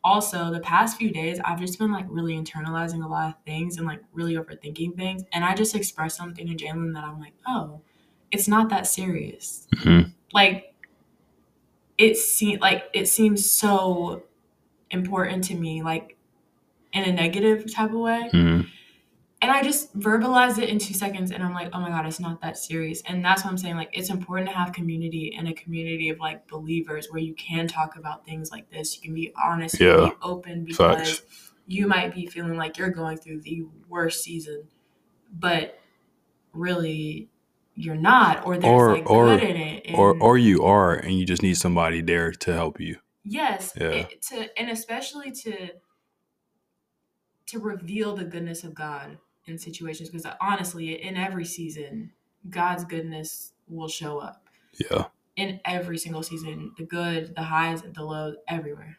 also 0.04 0.52
the 0.52 0.60
past 0.60 0.96
few 0.96 1.10
days 1.12 1.40
i've 1.44 1.60
just 1.60 1.78
been 1.78 1.92
like 1.92 2.06
really 2.08 2.34
internalizing 2.34 3.04
a 3.04 3.08
lot 3.08 3.28
of 3.28 3.34
things 3.44 3.76
and 3.78 3.86
like 3.86 4.00
really 4.12 4.34
overthinking 4.34 4.96
things. 4.96 5.22
And 5.32 5.44
i 5.44 5.54
just 5.54 5.74
expressed 5.74 6.16
something 6.16 6.46
to 6.46 6.54
jalen 6.54 6.94
that 6.94 7.04
i'm 7.04 7.20
like 7.20 7.34
oh 7.46 7.80
it's 8.30 8.48
not 8.48 8.68
that 8.70 8.86
serious. 8.86 9.66
Hmm 9.76 10.00
like 10.32 10.74
it 11.98 12.16
seemed 12.16 12.60
like 12.60 12.84
it 12.92 13.06
seems 13.06 13.50
so 13.50 14.24
important 14.90 15.44
to 15.44 15.54
me 15.54 15.82
like 15.82 16.16
in 16.92 17.04
a 17.04 17.12
negative 17.12 17.72
type 17.72 17.90
of 17.90 17.98
way. 17.98 18.28
Hmm 18.30 18.60
and 19.42 19.50
i 19.50 19.62
just 19.62 19.94
verbalized 19.98 20.56
it 20.58 20.68
in 20.70 20.78
two 20.78 20.94
seconds 20.94 21.30
and 21.32 21.42
i'm 21.42 21.52
like 21.52 21.68
oh 21.74 21.80
my 21.80 21.88
god 21.90 22.06
it's 22.06 22.18
not 22.20 22.40
that 22.40 22.56
serious 22.56 23.02
and 23.06 23.22
that's 23.24 23.44
what 23.44 23.50
i'm 23.50 23.58
saying 23.58 23.76
like 23.76 23.90
it's 23.92 24.08
important 24.08 24.48
to 24.48 24.54
have 24.56 24.72
community 24.72 25.34
and 25.36 25.48
a 25.48 25.52
community 25.52 26.08
of 26.08 26.18
like 26.20 26.46
believers 26.48 27.08
where 27.10 27.20
you 27.20 27.34
can 27.34 27.66
talk 27.68 27.96
about 27.96 28.24
things 28.24 28.50
like 28.50 28.70
this 28.70 28.96
you 28.96 29.02
can 29.02 29.12
be 29.14 29.32
honest 29.42 29.76
can 29.76 29.86
Yeah. 29.86 30.08
be 30.10 30.14
open 30.22 30.64
because 30.64 31.18
Facts. 31.18 31.22
you 31.66 31.86
might 31.86 32.14
be 32.14 32.26
feeling 32.26 32.56
like 32.56 32.78
you're 32.78 32.90
going 32.90 33.18
through 33.18 33.40
the 33.42 33.66
worst 33.88 34.22
season 34.22 34.64
but 35.38 35.78
really 36.52 37.28
you're 37.74 37.94
not 37.96 38.46
or 38.46 38.58
there's 38.58 38.70
Or- 38.72 38.92
like 38.94 39.10
or- 39.10 39.26
good 39.38 39.42
in 39.42 39.56
it 39.56 39.94
Or 39.94 40.16
or 40.22 40.36
you 40.38 40.62
are, 40.64 40.92
and 40.94 41.18
you 41.18 41.24
just 41.24 41.42
need 41.42 41.54
somebody 41.56 42.02
there 42.02 42.30
to 42.30 42.52
help 42.52 42.78
you. 42.80 42.98
Yes, 43.24 43.72
Yeah. 43.80 43.88
it- 43.88 44.22
to 44.28 44.60
and 44.60 44.68
especially 44.70 45.30
to 45.32 45.70
to 47.46 47.58
reveal 47.58 48.14
the 48.14 48.24
goodness 48.24 48.62
of 48.62 48.74
God 48.74 49.18
in 49.46 49.58
situations 49.58 50.08
because 50.08 50.26
honestly, 50.40 51.02
in 51.02 51.16
every 51.16 51.44
season, 51.44 52.12
God's 52.48 52.84
goodness 52.84 53.52
will 53.68 53.88
show 53.88 54.18
up 54.18 54.48
Yeah. 54.74 55.06
in 55.36 55.60
every 55.64 55.98
single 55.98 56.22
season. 56.22 56.72
The 56.76 56.84
good, 56.84 57.34
the 57.34 57.42
highs, 57.42 57.82
the 57.82 58.02
lows, 58.04 58.36
everywhere. 58.48 58.98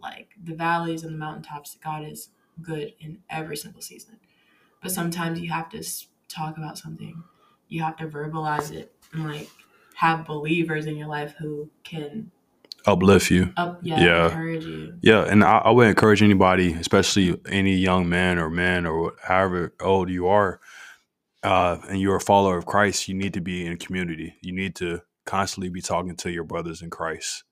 Like 0.00 0.30
the 0.42 0.54
valleys 0.54 1.02
and 1.04 1.14
the 1.14 1.18
mountaintops, 1.18 1.76
God 1.82 2.04
is 2.04 2.30
good 2.62 2.94
in 3.00 3.18
every 3.28 3.56
single 3.56 3.82
season. 3.82 4.18
But 4.82 4.92
sometimes 4.92 5.40
you 5.40 5.50
have 5.50 5.68
to 5.70 5.84
talk 6.28 6.56
about 6.56 6.78
something. 6.78 7.22
You 7.68 7.82
have 7.82 7.96
to 7.98 8.06
verbalize 8.06 8.72
it 8.72 8.94
and 9.12 9.24
like 9.24 9.48
have 9.94 10.26
believers 10.26 10.86
in 10.86 10.96
your 10.96 11.08
life 11.08 11.34
who 11.38 11.70
can 11.84 12.30
Uplift 12.86 13.30
you. 13.30 13.52
up 13.56 13.80
yeah, 13.82 14.00
Yeah. 14.00 14.24
encourage 14.26 14.64
you. 14.64 14.94
Yeah, 15.02 15.24
and 15.24 15.44
I, 15.44 15.58
I 15.58 15.70
would 15.70 15.88
encourage 15.88 16.22
anybody, 16.22 16.72
especially 16.72 17.38
any 17.48 17.76
young 17.76 18.08
man 18.08 18.38
or 18.38 18.50
man 18.50 18.86
or 18.86 19.14
however 19.22 19.74
old 19.80 20.10
you 20.10 20.28
are, 20.28 20.60
uh, 21.42 21.78
and 21.88 22.00
you're 22.00 22.16
a 22.16 22.20
follower 22.20 22.58
of 22.58 22.66
Christ, 22.66 23.08
you 23.08 23.14
need 23.14 23.34
to 23.34 23.40
be 23.40 23.64
in 23.66 23.72
a 23.72 23.76
community. 23.76 24.34
You 24.42 24.52
need 24.52 24.76
to 24.76 25.02
constantly 25.26 25.68
be 25.70 25.80
talking 25.80 26.16
to 26.16 26.30
your 26.30 26.44
brothers 26.44 26.82
in 26.82 26.90
Christ 26.90 27.44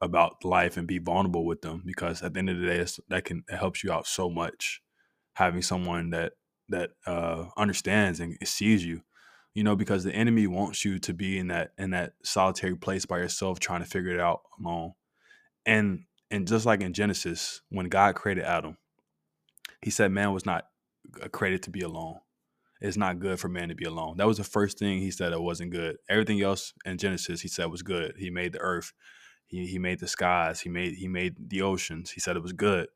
about 0.00 0.44
life 0.44 0.76
and 0.76 0.86
be 0.86 0.98
vulnerable 0.98 1.44
with 1.44 1.62
them 1.62 1.82
because 1.84 2.22
at 2.22 2.34
the 2.34 2.38
end 2.38 2.50
of 2.50 2.58
the 2.58 2.66
day, 2.66 2.78
it's, 2.78 3.00
that 3.08 3.24
can 3.24 3.44
it 3.48 3.56
helps 3.56 3.82
you 3.84 3.92
out 3.92 4.06
so 4.06 4.28
much. 4.30 4.80
Having 5.34 5.62
someone 5.62 6.10
that 6.10 6.32
that 6.68 6.90
uh, 7.06 7.46
understands 7.56 8.20
and 8.20 8.36
sees 8.44 8.84
you, 8.84 9.02
you 9.54 9.62
know, 9.62 9.76
because 9.76 10.04
the 10.04 10.12
enemy 10.14 10.46
wants 10.46 10.84
you 10.84 10.98
to 10.98 11.14
be 11.14 11.38
in 11.38 11.48
that 11.48 11.72
in 11.78 11.90
that 11.90 12.14
solitary 12.24 12.76
place 12.76 13.06
by 13.06 13.18
yourself, 13.18 13.60
trying 13.60 13.82
to 13.82 13.88
figure 13.88 14.10
it 14.10 14.20
out 14.20 14.42
alone. 14.58 14.94
And 15.64 16.04
and 16.30 16.48
just 16.48 16.66
like 16.66 16.80
in 16.80 16.92
Genesis, 16.92 17.62
when 17.70 17.88
God 17.88 18.16
created 18.16 18.44
Adam, 18.44 18.76
he 19.82 19.90
said 19.90 20.10
man 20.10 20.32
was 20.32 20.44
not 20.44 20.66
uh, 21.22 21.28
created 21.28 21.62
to 21.64 21.70
be 21.70 21.80
alone. 21.80 22.18
it's 22.80 22.96
not 22.96 23.20
good 23.20 23.38
for 23.38 23.48
man 23.48 23.68
to 23.68 23.74
be 23.74 23.84
alone. 23.84 24.16
That 24.16 24.26
was 24.26 24.38
the 24.38 24.44
first 24.44 24.78
thing 24.78 24.98
he 24.98 25.10
said 25.10 25.32
it 25.32 25.40
wasn't 25.40 25.70
good. 25.70 25.98
Everything 26.08 26.42
else 26.42 26.72
in 26.84 26.98
Genesis 26.98 27.40
he 27.40 27.48
said 27.48 27.66
was 27.66 27.82
good. 27.82 28.14
He 28.18 28.30
made 28.30 28.52
the 28.52 28.58
earth, 28.60 28.92
he 29.46 29.66
he 29.66 29.78
made 29.78 30.00
the 30.00 30.08
skies, 30.08 30.60
he 30.60 30.68
made 30.68 30.94
he 30.94 31.08
made 31.08 31.36
the 31.48 31.62
oceans. 31.62 32.10
He 32.10 32.20
said 32.20 32.36
it 32.36 32.42
was 32.42 32.52
good. 32.52 32.88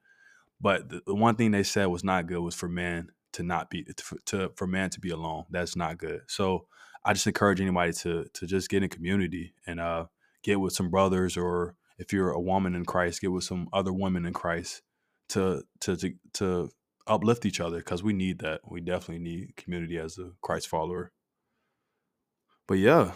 But 0.60 0.88
the, 0.88 1.02
the 1.06 1.14
one 1.14 1.36
thing 1.36 1.52
they 1.52 1.62
said 1.62 1.86
was 1.86 2.02
not 2.02 2.26
good 2.26 2.40
was 2.40 2.56
for 2.56 2.68
man 2.68 3.10
to 3.32 3.42
not 3.42 3.70
be 3.70 3.84
to, 3.84 4.18
to 4.26 4.50
for 4.56 4.66
man 4.66 4.90
to 4.90 5.00
be 5.00 5.10
alone. 5.10 5.44
That's 5.50 5.76
not 5.76 5.98
good. 5.98 6.22
So 6.26 6.66
I 7.04 7.12
just 7.12 7.26
encourage 7.26 7.60
anybody 7.60 7.92
to 7.94 8.26
to 8.32 8.46
just 8.46 8.68
get 8.68 8.82
in 8.82 8.88
community 8.88 9.54
and 9.66 9.80
uh 9.80 10.06
get 10.42 10.60
with 10.60 10.72
some 10.72 10.90
brothers 10.90 11.36
or 11.36 11.76
if 11.98 12.12
you're 12.12 12.30
a 12.30 12.40
woman 12.40 12.74
in 12.74 12.84
Christ, 12.84 13.20
get 13.20 13.32
with 13.32 13.44
some 13.44 13.68
other 13.72 13.92
women 13.92 14.24
in 14.24 14.32
Christ 14.32 14.82
to 15.30 15.62
to 15.80 15.96
to, 15.96 16.14
to 16.34 16.70
uplift 17.06 17.46
each 17.46 17.60
other 17.60 17.78
because 17.78 18.02
we 18.02 18.12
need 18.12 18.40
that. 18.40 18.60
We 18.70 18.80
definitely 18.80 19.24
need 19.24 19.56
community 19.56 19.98
as 19.98 20.18
a 20.18 20.32
Christ 20.40 20.68
follower. 20.68 21.12
But 22.66 22.78
yeah, 22.78 23.12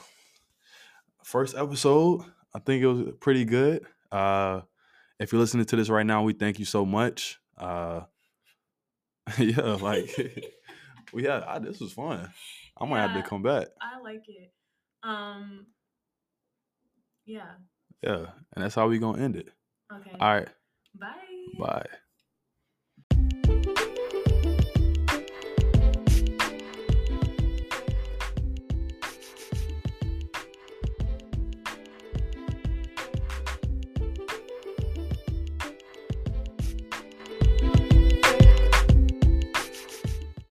first 1.22 1.55
episode, 1.57 2.22
I 2.55 2.59
think 2.59 2.83
it 2.83 2.87
was 2.87 3.12
pretty 3.20 3.44
good. 3.44 3.87
Uh, 4.11 4.62
if 5.18 5.33
you're 5.33 5.40
listening 5.40 5.66
to 5.66 5.77
this 5.77 5.88
right 5.88 6.07
now, 6.07 6.22
we 6.22 6.33
thank 6.33 6.59
you 6.59 6.64
so 6.64 6.85
much. 6.85 7.38
Uh, 7.57 8.03
yeah, 9.38 9.76
like 9.80 10.11
we 11.12 11.24
had 11.24 11.42
I, 11.42 11.58
this 11.58 11.80
was 11.80 11.92
fun. 11.92 12.30
I 12.76 12.85
might 12.85 13.00
have 13.00 13.14
to 13.22 13.28
come 13.28 13.42
back. 13.42 13.68
I 13.80 14.00
like 14.00 14.24
it. 14.28 14.52
Um. 15.02 15.66
Yeah. 17.24 17.52
Yeah, 18.02 18.26
and 18.54 18.64
that's 18.64 18.74
how 18.74 18.88
we 18.88 18.98
gonna 18.98 19.22
end 19.22 19.37
it. 19.37 19.48
Okay. 19.92 20.16
All 20.18 20.35
right, 20.35 20.48
Bye. 20.98 21.08
bye. 21.58 21.87